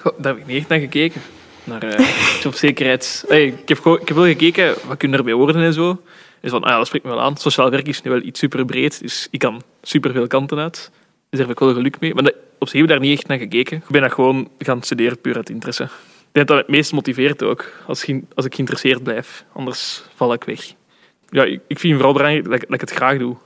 Daar 0.02 0.32
heb 0.32 0.37
ik 0.37 0.47
niet 0.47 0.56
echt 0.56 0.68
naar 0.68 0.78
gekeken. 0.78 1.20
Naar 1.64 1.85
uh, 1.85 2.08
jobzekerheid. 2.42 3.25
Hey, 3.28 3.47
ik, 3.47 3.68
heb 3.68 3.78
ik 3.78 4.08
wel 4.08 4.25
gekeken, 4.25 4.75
wat 4.87 4.97
kun 4.97 5.11
je 5.11 5.16
erbij 5.16 5.35
worden 5.35 5.62
en 5.62 5.73
zo. 5.73 6.00
Dus 6.40 6.50
van, 6.50 6.62
ah 6.62 6.70
ja, 6.70 6.76
dat 6.76 6.87
spreekt 6.87 7.04
me 7.04 7.11
wel 7.11 7.20
aan. 7.20 7.37
Sociaal 7.37 7.70
werk 7.70 7.88
is 7.88 8.02
nu 8.02 8.11
wel 8.11 8.23
iets 8.23 8.38
super 8.38 8.64
breed, 8.64 9.00
dus 9.00 9.28
ik 9.30 9.38
kan 9.38 9.62
super 9.82 10.12
veel 10.12 10.26
kanten 10.26 10.58
uit. 10.58 10.90
Daar 11.30 11.40
heb 11.40 11.50
ik 11.50 11.58
wel 11.58 11.75
geluk 11.75 12.00
mee. 12.00 12.14
Maar 12.14 12.32
op 12.58 12.68
zich 12.68 12.80
heb 12.80 12.82
ik 12.82 12.88
daar 12.88 13.00
niet 13.00 13.18
echt 13.18 13.28
naar 13.28 13.38
gekeken. 13.38 13.76
Ik 13.76 13.90
ben 13.90 14.02
dat 14.02 14.12
gewoon 14.12 14.49
gaan 14.58 14.82
studeren 14.82 15.20
puur 15.20 15.37
uit 15.37 15.50
interesse. 15.50 15.82
Ik 15.82 16.35
denk 16.35 16.49
dat 16.49 16.56
het 16.56 16.68
meest 16.68 16.92
motiveert 16.92 17.42
ook, 17.42 17.73
als, 17.87 18.04
ik 18.04 18.25
geïnteresseerd 18.35 19.02
blijf. 19.02 19.44
Anders 19.52 20.02
val 20.14 20.32
ik 20.32 20.44
weg. 20.44 20.73
Ja, 21.30 21.44
ik, 21.44 21.61
ik 21.66 21.78
vind 21.78 21.94
vooral 21.94 22.12
belangrijk 22.12 22.44
dat 22.44 22.54
ik, 22.54 22.61
dat 22.61 22.75
ik 22.75 22.80
het 22.80 22.90
graag 22.90 23.18
doe. 23.18 23.37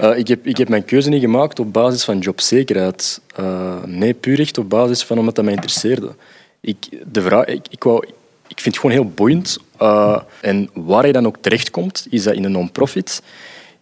Uh, 0.00 0.18
ik, 0.18 0.28
heb, 0.28 0.46
ik 0.46 0.56
heb 0.56 0.68
mijn 0.68 0.84
keuze 0.84 1.08
niet 1.08 1.20
gemaakt 1.20 1.58
op 1.58 1.72
basis 1.72 2.04
van 2.04 2.18
jobzekerheid. 2.18 3.20
Uh, 3.40 3.84
nee, 3.84 4.14
puur 4.14 4.40
echt 4.40 4.58
op 4.58 4.70
basis 4.70 5.04
van 5.04 5.18
omdat 5.18 5.34
dat 5.34 5.44
mij 5.44 5.54
interesseerde. 5.54 6.14
Ik, 6.60 6.76
de 7.12 7.22
vraag, 7.22 7.44
ik, 7.44 7.66
ik, 7.70 7.82
wou, 7.82 8.06
ik 8.46 8.60
vind 8.60 8.74
het 8.74 8.78
gewoon 8.78 8.96
heel 8.96 9.10
boeiend. 9.14 9.58
Uh, 9.82 10.20
en 10.40 10.70
waar 10.72 11.06
je 11.06 11.12
dan 11.12 11.26
ook 11.26 11.36
terechtkomt, 11.40 12.06
is 12.10 12.22
dat 12.22 12.34
in 12.34 12.44
een 12.44 12.52
non-profit, 12.52 13.22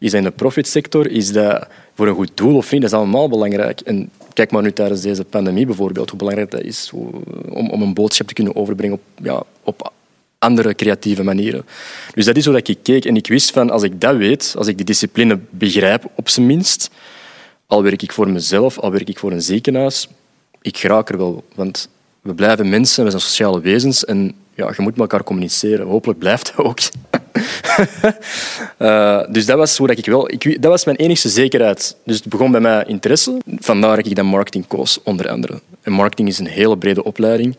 is 0.04 0.12
in 0.12 0.22
de 0.22 0.30
profitsector, 0.30 1.10
is 1.10 1.32
dat 1.32 1.66
voor 1.94 2.06
een 2.08 2.14
goed 2.14 2.30
doel 2.34 2.56
of 2.56 2.72
niet, 2.72 2.80
dat 2.80 2.90
is 2.90 2.96
allemaal 2.96 3.28
belangrijk. 3.28 3.80
En 3.80 4.10
kijk 4.32 4.50
maar 4.50 4.62
nu 4.62 4.72
tijdens 4.72 5.00
deze 5.00 5.24
pandemie 5.24 5.66
bijvoorbeeld, 5.66 6.10
hoe 6.10 6.18
belangrijk 6.18 6.50
dat 6.50 6.60
is 6.60 6.90
om, 7.48 7.70
om 7.70 7.82
een 7.82 7.94
boodschap 7.94 8.26
te 8.26 8.34
kunnen 8.34 8.56
overbrengen 8.56 8.94
op, 8.94 9.24
ja, 9.24 9.42
op 9.62 9.92
andere 10.38 10.74
creatieve 10.74 11.22
manieren. 11.22 11.64
Dus 12.14 12.24
dat 12.24 12.36
is 12.36 12.44
hoe 12.44 12.56
ik 12.62 12.78
keek. 12.82 13.04
En 13.04 13.16
ik 13.16 13.26
wist 13.26 13.50
van, 13.50 13.70
als 13.70 13.82
ik 13.82 14.00
dat 14.00 14.16
weet, 14.16 14.54
als 14.58 14.66
ik 14.66 14.76
die 14.76 14.86
discipline 14.86 15.38
begrijp 15.50 16.10
op 16.14 16.28
zijn 16.28 16.46
minst, 16.46 16.90
al 17.66 17.82
werk 17.82 18.02
ik 18.02 18.12
voor 18.12 18.30
mezelf, 18.30 18.78
al 18.78 18.90
werk 18.90 19.08
ik 19.08 19.18
voor 19.18 19.32
een 19.32 19.42
ziekenhuis, 19.42 20.08
ik 20.62 20.76
raak 20.76 21.08
er 21.08 21.18
wel. 21.18 21.44
Want 21.54 21.88
we 22.20 22.34
blijven 22.34 22.68
mensen, 22.68 23.04
we 23.04 23.10
zijn 23.10 23.22
sociale 23.22 23.60
wezens 23.60 24.04
en 24.04 24.34
ja, 24.54 24.66
je 24.76 24.82
moet 24.82 24.92
met 24.92 25.00
elkaar 25.00 25.24
communiceren. 25.24 25.86
Hopelijk 25.86 26.18
blijft 26.18 26.52
dat 26.56 26.66
ook. 26.66 26.78
Uh, 28.78 29.22
dus 29.34 29.46
dat 29.46 29.56
was 29.56 29.78
hoe 29.78 29.86
dat 29.86 29.98
ik 29.98 30.06
wel... 30.06 30.30
Ik, 30.30 30.62
dat 30.62 30.70
was 30.70 30.84
mijn 30.84 30.96
enigste 30.96 31.28
zekerheid. 31.28 31.96
Dus 32.04 32.16
het 32.16 32.28
begon 32.28 32.50
bij 32.50 32.60
mij 32.60 32.84
interesse. 32.86 33.38
Vandaar 33.58 33.96
dat 33.96 34.06
ik 34.06 34.14
dan 34.14 34.26
marketing 34.26 34.66
koos, 34.66 35.00
onder 35.02 35.28
andere. 35.28 35.60
En 35.82 35.92
marketing 35.92 36.28
is 36.28 36.38
een 36.38 36.46
hele 36.46 36.78
brede 36.78 37.04
opleiding. 37.04 37.56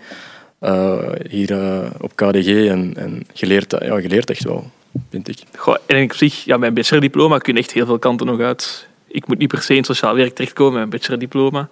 Uh, 0.61 0.99
hier 1.29 1.51
uh, 1.51 1.89
op 1.99 2.15
KDG. 2.15 2.67
En, 2.67 2.93
en 2.95 3.25
je, 3.33 3.45
leert, 3.45 3.71
ja, 3.79 3.97
je 3.97 4.07
leert 4.07 4.29
echt 4.29 4.43
wel, 4.43 4.71
vind 5.09 5.27
ik. 5.27 5.37
Goh, 5.55 5.75
en 5.85 6.03
op 6.03 6.13
zich, 6.13 6.45
ja, 6.45 6.57
mijn 6.57 6.73
bachelordiploma 6.73 7.37
kun 7.37 7.57
echt 7.57 7.71
heel 7.71 7.85
veel 7.85 7.99
kanten 7.99 8.25
nog 8.27 8.39
uit. 8.39 8.87
Ik 9.07 9.27
moet 9.27 9.37
niet 9.37 9.47
per 9.47 9.61
se 9.61 9.75
in 9.75 9.83
sociaal 9.83 10.15
werk 10.15 10.35
terechtkomen 10.35 10.73
met 10.73 10.83
een 10.83 10.89
bachelordiploma. 10.89 11.69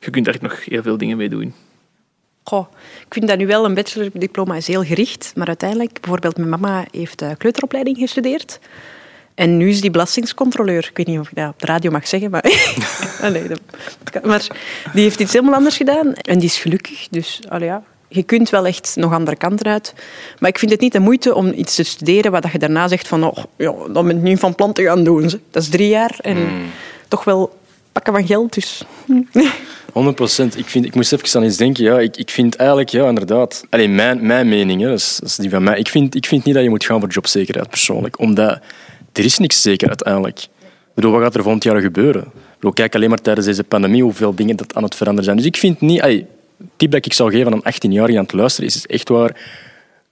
Je 0.00 0.10
kunt 0.10 0.24
daar 0.24 0.36
nog 0.40 0.64
heel 0.64 0.82
veel 0.82 0.96
dingen 0.96 1.16
mee 1.16 1.28
doen. 1.28 1.54
Goh, 2.44 2.66
ik 3.06 3.12
vind 3.12 3.28
dat 3.28 3.38
nu 3.38 3.46
wel 3.46 3.64
een 3.64 3.74
bachelordiploma 3.74 4.56
is 4.56 4.66
heel 4.66 4.84
gericht, 4.84 5.32
maar 5.34 5.46
uiteindelijk, 5.46 6.00
bijvoorbeeld 6.00 6.36
mijn 6.36 6.48
mama 6.48 6.84
heeft 6.90 7.22
uh, 7.22 7.30
kleuteropleiding 7.38 7.96
gestudeerd. 7.96 8.58
En 9.34 9.56
nu 9.56 9.68
is 9.68 9.80
die 9.80 9.90
belastingscontroleur. 9.90 10.86
Ik 10.90 10.96
weet 10.96 11.06
niet 11.06 11.18
of 11.18 11.28
ik 11.28 11.36
dat 11.36 11.48
op 11.48 11.60
de 11.60 11.66
radio 11.66 11.90
mag 11.90 12.08
zeggen, 12.08 12.30
maar... 12.30 12.42
dat... 13.48 14.24
maar 14.24 14.46
die 14.92 15.02
heeft 15.02 15.20
iets 15.20 15.32
helemaal 15.32 15.54
anders 15.54 15.76
gedaan. 15.76 16.14
En 16.14 16.38
die 16.38 16.48
is 16.48 16.58
gelukkig, 16.58 17.08
dus 17.10 17.40
allee, 17.48 17.68
ja, 17.68 17.82
je 18.08 18.22
kunt 18.22 18.50
wel 18.50 18.66
echt 18.66 18.96
nog 18.96 19.12
andere 19.12 19.36
kanten 19.36 19.66
uit. 19.66 19.94
Maar 20.38 20.50
ik 20.50 20.58
vind 20.58 20.70
het 20.70 20.80
niet 20.80 20.92
de 20.92 21.00
moeite 21.00 21.34
om 21.34 21.52
iets 21.52 21.74
te 21.74 21.82
studeren 21.82 22.32
wat 22.32 22.52
je 22.52 22.58
daarna 22.58 22.88
zegt 22.88 23.08
van 23.08 23.24
oh, 23.24 23.36
ja, 23.56 23.72
dat 23.92 24.06
ben 24.06 24.16
ik 24.16 24.22
nu 24.22 24.36
van 24.36 24.54
plan 24.54 24.72
te 24.72 24.82
gaan 24.82 25.04
doen. 25.04 25.22
Dat 25.50 25.62
is 25.62 25.68
drie 25.68 25.88
jaar 25.88 26.16
en 26.20 26.36
hmm. 26.36 26.70
toch 27.08 27.24
wel 27.24 27.58
van 28.12 28.26
geld. 28.26 28.54
Dus. 28.54 28.84
100 29.92 30.16
procent. 30.16 30.58
Ik, 30.58 30.66
vind, 30.66 30.84
ik 30.84 30.94
moest 30.94 31.12
even 31.12 31.40
aan 31.40 31.46
iets 31.46 31.56
denken. 31.56 31.84
Ja, 31.84 31.98
ik, 31.98 32.16
ik 32.16 32.30
vind 32.30 32.56
eigenlijk, 32.56 32.88
ja, 32.88 33.08
inderdaad. 33.08 33.64
Alleen 33.70 33.94
mijn, 33.94 34.26
mijn 34.26 34.48
mening, 34.48 34.80
hè, 34.80 34.88
dat 34.88 34.98
is, 34.98 35.16
dat 35.20 35.28
is 35.28 35.36
die 35.36 35.50
van 35.50 35.62
mij. 35.62 35.78
Ik 35.78 35.88
vind, 35.88 36.14
ik 36.14 36.26
vind 36.26 36.44
niet 36.44 36.54
dat 36.54 36.62
je 36.62 36.70
moet 36.70 36.84
gaan 36.84 37.00
voor 37.00 37.08
jobzekerheid 37.08 37.68
persoonlijk. 37.68 38.18
Omdat 38.18 38.60
er 39.12 39.24
is 39.24 39.38
niks 39.38 39.62
zeker 39.62 39.88
uiteindelijk. 39.88 40.46
Wat 40.94 41.22
gaat 41.22 41.34
er 41.34 41.42
volgend 41.42 41.64
jaar 41.64 41.80
gebeuren? 41.80 42.24
Ik 42.60 42.74
kijk 42.74 42.94
alleen 42.94 43.08
maar 43.08 43.20
tijdens 43.20 43.46
deze 43.46 43.64
pandemie 43.64 44.02
hoeveel 44.02 44.34
dingen 44.34 44.56
dat 44.56 44.74
aan 44.74 44.82
het 44.82 44.94
veranderen 44.94 45.24
zijn. 45.24 45.36
Dus 45.36 45.46
ik 45.46 45.56
vind 45.56 45.80
niet... 45.80 46.00
Ay, 46.00 46.26
tip 46.76 46.90
dat 46.90 47.06
ik 47.06 47.12
zou 47.12 47.30
geven 47.30 47.52
aan 47.52 47.60
een 47.62 47.72
18-jarige 47.72 48.18
aan 48.18 48.24
het 48.24 48.32
luisteren 48.32 48.70
is, 48.70 48.76
is 48.76 48.86
echt 48.86 49.08
waar... 49.08 49.36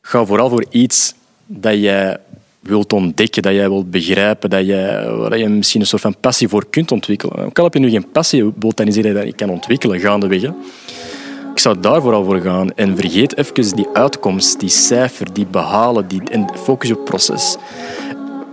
Ga 0.03 0.25
vooral 0.25 0.49
voor 0.49 0.65
iets 0.71 1.15
dat 1.47 1.75
jij 1.75 2.19
wilt 2.63 2.93
ontdekken, 2.93 3.43
dat 3.43 3.53
jij 3.53 3.69
wilt 3.69 3.91
begrijpen, 3.91 4.51
dat 4.51 4.67
je, 4.67 5.15
waar 5.19 5.39
je 5.39 5.49
misschien 5.49 5.81
een 5.81 5.87
soort 5.87 6.03
van 6.03 6.17
passie 6.21 6.49
voor 6.49 6.67
kunt 6.71 6.93
ontwikkelen. 6.93 7.45
Ook 7.45 7.59
al 7.59 7.65
heb 7.65 7.75
je 7.75 7.81
nu 7.81 7.91
geen 7.91 8.11
passie, 8.11 8.43
wilt 8.59 8.77
dat 8.77 8.87
dat 8.87 8.95
je 8.95 9.13
dat 9.13 9.35
kan 9.35 9.51
ontwikkelen 9.51 10.01
gaandeweg. 10.01 10.43
Ik 11.53 11.59
zou 11.59 11.81
daar 11.81 12.01
vooral 12.01 12.25
voor 12.25 12.41
gaan. 12.41 12.75
En 12.75 12.97
vergeet 12.97 13.37
even 13.37 13.77
die 13.77 13.87
uitkomst, 13.93 14.61
die 14.61 14.69
cijfer, 14.69 15.33
die 15.33 15.47
behalen, 15.47 16.09
die, 16.09 16.23
en 16.31 16.47
focus 16.63 16.91
op 16.91 17.05
proces. 17.05 17.57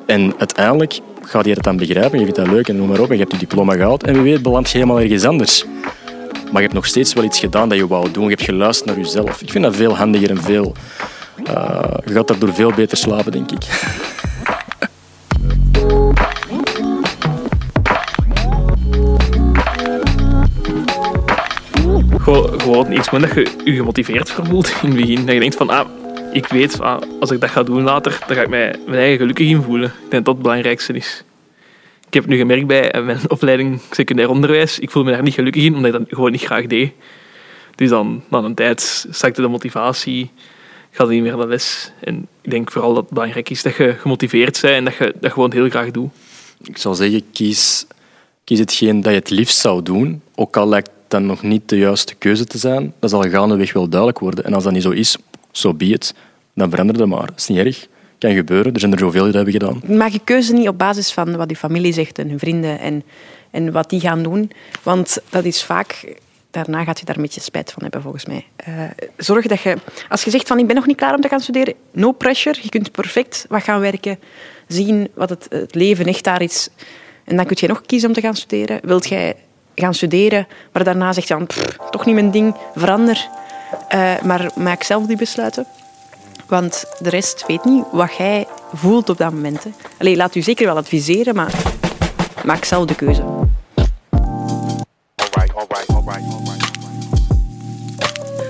En 0.06 0.34
uiteindelijk 0.38 1.00
gaat 1.22 1.46
je 1.46 1.52
het 1.52 1.64
dan 1.64 1.78
begrijpen, 1.78 2.20
je 2.20 2.26
vindt 2.26 2.40
dat 2.40 2.48
leuk 2.48 2.68
en 2.68 2.76
noem 2.76 2.88
maar 2.88 3.00
op, 3.00 3.08
en 3.08 3.14
je 3.14 3.20
hebt 3.20 3.32
je 3.32 3.40
diploma 3.40 3.74
gehaald 3.74 4.04
en 4.04 4.14
wie 4.14 4.32
weet 4.32 4.42
beland 4.42 4.70
je 4.70 4.78
helemaal 4.78 5.00
ergens 5.02 5.26
anders. 5.26 5.66
Maar 6.52 6.62
je 6.62 6.68
hebt 6.68 6.74
nog 6.74 6.86
steeds 6.86 7.14
wel 7.14 7.24
iets 7.24 7.40
gedaan 7.40 7.70
dat 7.70 7.78
je 7.78 7.88
wou 7.88 8.12
doen. 8.12 8.24
Je 8.24 8.30
hebt 8.30 8.44
geluisterd 8.44 8.90
naar 8.90 9.06
jezelf. 9.06 9.42
Ik 9.42 9.52
vind 9.52 9.64
dat 9.64 9.76
veel 9.76 9.98
handiger 9.98 10.30
en 10.30 10.42
veel... 10.42 10.74
Je 12.06 12.14
gaat 12.14 12.28
daardoor 12.28 12.54
veel 12.54 12.74
beter 12.74 12.98
slapen, 12.98 13.32
denk 13.32 13.52
ik. 13.52 13.64
Gewoon 22.58 22.92
iets 22.92 23.10
meer 23.10 23.22
dat 23.22 23.34
je 23.34 23.48
je 23.64 23.76
gemotiveerd 23.76 24.30
voelt 24.30 24.68
in 24.82 24.90
het 24.90 24.96
begin. 25.00 25.26
Dat 25.26 25.34
je 25.34 25.40
denkt 25.40 25.56
van, 25.56 25.70
ah, 25.70 25.88
ik 26.34 26.48
weet, 26.48 26.82
ah, 26.82 27.02
als 27.20 27.32
ik 27.32 27.40
dat 27.40 27.50
ga 27.50 27.64
doen 27.64 27.84
later, 27.84 28.20
dan 28.28 28.36
ga 28.36 28.42
ik 28.42 28.50
mij 28.50 28.76
mijn 28.86 29.00
eigen 29.00 29.18
gelukkig 29.18 29.48
in 29.48 29.62
voelen. 29.62 29.88
Ik 29.88 29.94
denk 30.00 30.12
dat 30.12 30.26
dat 30.26 30.34
het 30.34 30.44
belangrijkste 30.44 30.94
is. 30.94 31.24
Ik 32.08 32.14
heb 32.14 32.26
nu 32.26 32.38
gemerkt 32.38 32.68
bij 32.68 33.02
mijn 33.04 33.20
opleiding 33.36 33.82
secundair 33.92 34.30
onderwijs, 34.30 34.80
ik 34.80 34.90
voel 34.90 35.04
me 35.04 35.12
daar 35.12 35.24
niet 35.24 35.34
gelukkig 35.34 35.64
in, 35.64 35.76
omdat 35.76 35.94
ik 35.94 36.00
dat 36.00 36.08
gewoon 36.10 36.32
niet 36.32 36.44
graag 36.44 36.68
deed. 36.68 36.92
Dus 37.76 37.90
dan, 37.90 38.24
na 38.30 38.38
een 38.38 38.56
tijd, 38.56 39.08
zakte 39.10 39.42
de 39.42 39.48
motivatie, 39.48 40.32
gaat 40.92 41.10
niet 41.10 41.22
meer 41.22 41.32
naar 41.32 41.42
de 41.42 41.48
les. 41.48 41.92
En 42.00 42.28
ik 42.42 42.52
denk 42.52 42.72
vooral 42.72 42.94
dat 42.94 43.04
het 43.04 43.14
belangrijk 43.14 43.50
is 43.50 43.64
dat 43.64 43.76
je 43.76 43.94
gemotiveerd 43.94 44.62
bent 44.62 44.74
en 44.74 44.84
dat 44.84 44.96
je 44.96 45.16
dat 45.20 45.32
gewoon 45.32 45.52
heel 45.52 45.70
graag 45.70 45.92
doet. 45.92 46.10
Ik 46.64 46.78
zou 46.78 46.96
zeggen, 46.96 47.24
kies, 47.32 47.86
kies 48.44 48.60
hetgeen 48.60 49.02
dat 49.02 49.12
je 49.12 49.20
het 49.20 49.30
liefst 49.30 49.58
zou 49.58 49.84
doen, 49.84 50.22
ook 50.36 50.58
al 50.58 50.68
lijkt 50.68 50.90
dat 51.08 51.22
nog 51.22 51.44
niet 51.44 51.70
de 51.70 51.78
juiste 51.78 52.16
keuze 52.16 52.46
te 52.46 52.58
zijn. 52.58 52.94
Dat 53.00 53.10
zal 53.10 53.22
gaandeweg 53.22 53.74
wel 53.74 53.90
duidelijk 53.90 54.20
worden. 54.20 54.46
En 54.46 54.54
als 54.54 54.64
dat 54.64 54.74
niet 54.74 54.84
zo 54.84 54.90
is, 54.90 55.12
zo 55.12 55.18
so 55.52 55.74
be 55.74 55.86
it. 55.86 56.14
Dan 56.54 56.70
verander 56.70 57.00
het 57.00 57.10
maar. 57.10 57.26
Dat 57.26 57.38
is 57.38 57.48
niet 57.48 57.58
erg 57.58 57.88
kan 58.20 58.34
gebeuren. 58.34 58.74
Er 58.74 58.80
zijn 58.80 58.92
er 58.92 59.00
zoveel 59.00 59.24
die 59.24 59.32
dat 59.32 59.46
hebben 59.46 59.62
gedaan. 59.62 59.98
Maak 59.98 60.12
je 60.12 60.20
keuze 60.24 60.54
niet 60.54 60.68
op 60.68 60.78
basis 60.78 61.12
van 61.12 61.36
wat 61.36 61.50
je 61.50 61.56
familie 61.56 61.94
zegt 61.94 62.20
en 62.20 62.30
hun 62.30 62.40
vrienden 62.40 62.80
en, 62.80 63.04
en 63.52 63.72
wat 63.72 63.90
die 63.90 64.00
gaan 64.00 64.24
doen. 64.24 64.52
Want 64.84 65.18
dat 65.30 65.46
is 65.46 65.64
vaak... 65.64 66.16
Daarna 66.52 66.84
gaat 66.84 67.00
je 67.00 67.06
daar 67.06 67.16
een 67.16 67.22
beetje 67.22 67.42
spijt 67.42 67.72
van 67.72 67.82
hebben, 67.82 68.02
volgens 68.02 68.26
mij. 68.26 68.46
Uh, 68.68 68.84
zorg 69.18 69.46
dat 69.46 69.62
je... 69.62 69.78
Als 70.10 70.24
je 70.24 70.30
zegt 70.30 70.48
van 70.48 70.60
ik 70.60 70.68
ben 70.68 70.76
nog 70.76 70.86
niet 70.86 70.98
klaar 70.98 71.16
om 71.16 71.22
te 71.22 71.28
gaan 71.28 71.40
studeren, 71.40 71.74
no 71.92 72.12
pressure. 72.12 72.60
Je 72.62 72.70
kunt 72.70 72.92
perfect 72.92 73.46
wat 73.50 73.64
gaan 73.64 73.80
werken, 73.80 74.20
zien 74.68 75.10
wat 75.14 75.30
het, 75.30 75.48
het 75.50 75.76
leven 75.76 76.06
echt 76.06 76.24
daar 76.24 76.42
is. 76.42 76.70
En 77.24 77.36
dan 77.36 77.46
kun 77.46 77.58
je 77.60 77.68
nog 77.68 77.82
kiezen 77.82 78.08
om 78.10 78.16
te 78.16 78.22
gaan 78.22 78.36
studeren. 78.36 78.80
Wilt 78.84 79.08
jij 79.08 79.36
gaan 79.76 79.94
studeren, 79.94 80.48
maar 80.72 80.84
daarna 80.84 81.14
zegt 81.14 81.28
je 81.28 81.34
dan, 81.34 81.48
toch 81.90 82.06
niet 82.06 82.16
mijn 82.16 82.32
ding, 82.32 82.56
verander. 82.76 83.28
Uh, 83.96 84.22
maar 84.22 84.52
maak 84.56 84.84
zelf 84.84 85.06
die 85.06 85.18
besluiten. 85.18 85.66
Want 86.48 86.86
de 87.00 87.10
rest 87.10 87.46
weet 87.48 87.64
niet 87.64 87.84
wat 87.92 88.16
jij 88.16 88.48
voelt 88.74 89.10
op 89.10 89.18
dat 89.18 89.32
moment. 89.32 89.64
Hè. 89.64 89.70
Allee, 89.98 90.16
laat 90.16 90.36
u 90.36 90.42
zeker 90.42 90.66
wel 90.66 90.78
adviseren, 90.78 91.36
maar 91.36 91.54
maak 92.44 92.66
zelf 92.66 92.86
de 92.86 92.96
keuze. 92.96 93.39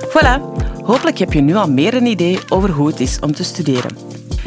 Voilà, 0.09 0.41
hopelijk 0.83 1.17
heb 1.17 1.33
je 1.33 1.41
nu 1.41 1.55
al 1.55 1.69
meer 1.69 1.93
een 1.93 2.05
idee 2.05 2.39
over 2.49 2.69
hoe 2.69 2.87
het 2.87 2.99
is 2.99 3.19
om 3.19 3.33
te 3.33 3.43
studeren. 3.43 3.97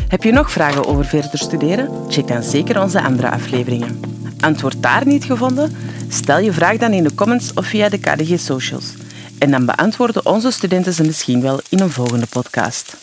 Heb 0.09 0.23
je 0.23 0.33
nog 0.33 0.53
vragen 0.53 0.87
over 0.87 1.05
verder 1.05 1.39
studeren? 1.39 1.91
Check 2.09 2.29
dan 2.29 2.43
zeker 2.43 2.83
onze 2.83 3.03
andere 3.03 3.31
afleveringen. 3.31 4.01
Antwoord 4.41 4.83
daar 4.83 5.07
niet 5.07 5.25
gevonden? 5.25 5.77
Stel 6.09 6.39
je 6.39 6.53
vraag 6.53 6.77
dan 6.77 6.93
in 6.93 7.03
de 7.03 7.15
comments 7.15 7.53
of 7.55 7.67
via 7.67 7.89
de 7.89 7.99
KDG 7.99 8.39
Socials. 8.39 8.95
En 9.39 9.51
dan 9.51 9.67
beantwoorden 9.67 10.27
onze 10.27 10.51
studenten 10.51 10.93
ze 10.93 11.03
misschien 11.03 11.41
wel 11.41 11.61
in 11.69 11.81
een 11.81 11.91
volgende 11.91 12.27
podcast. 12.27 12.97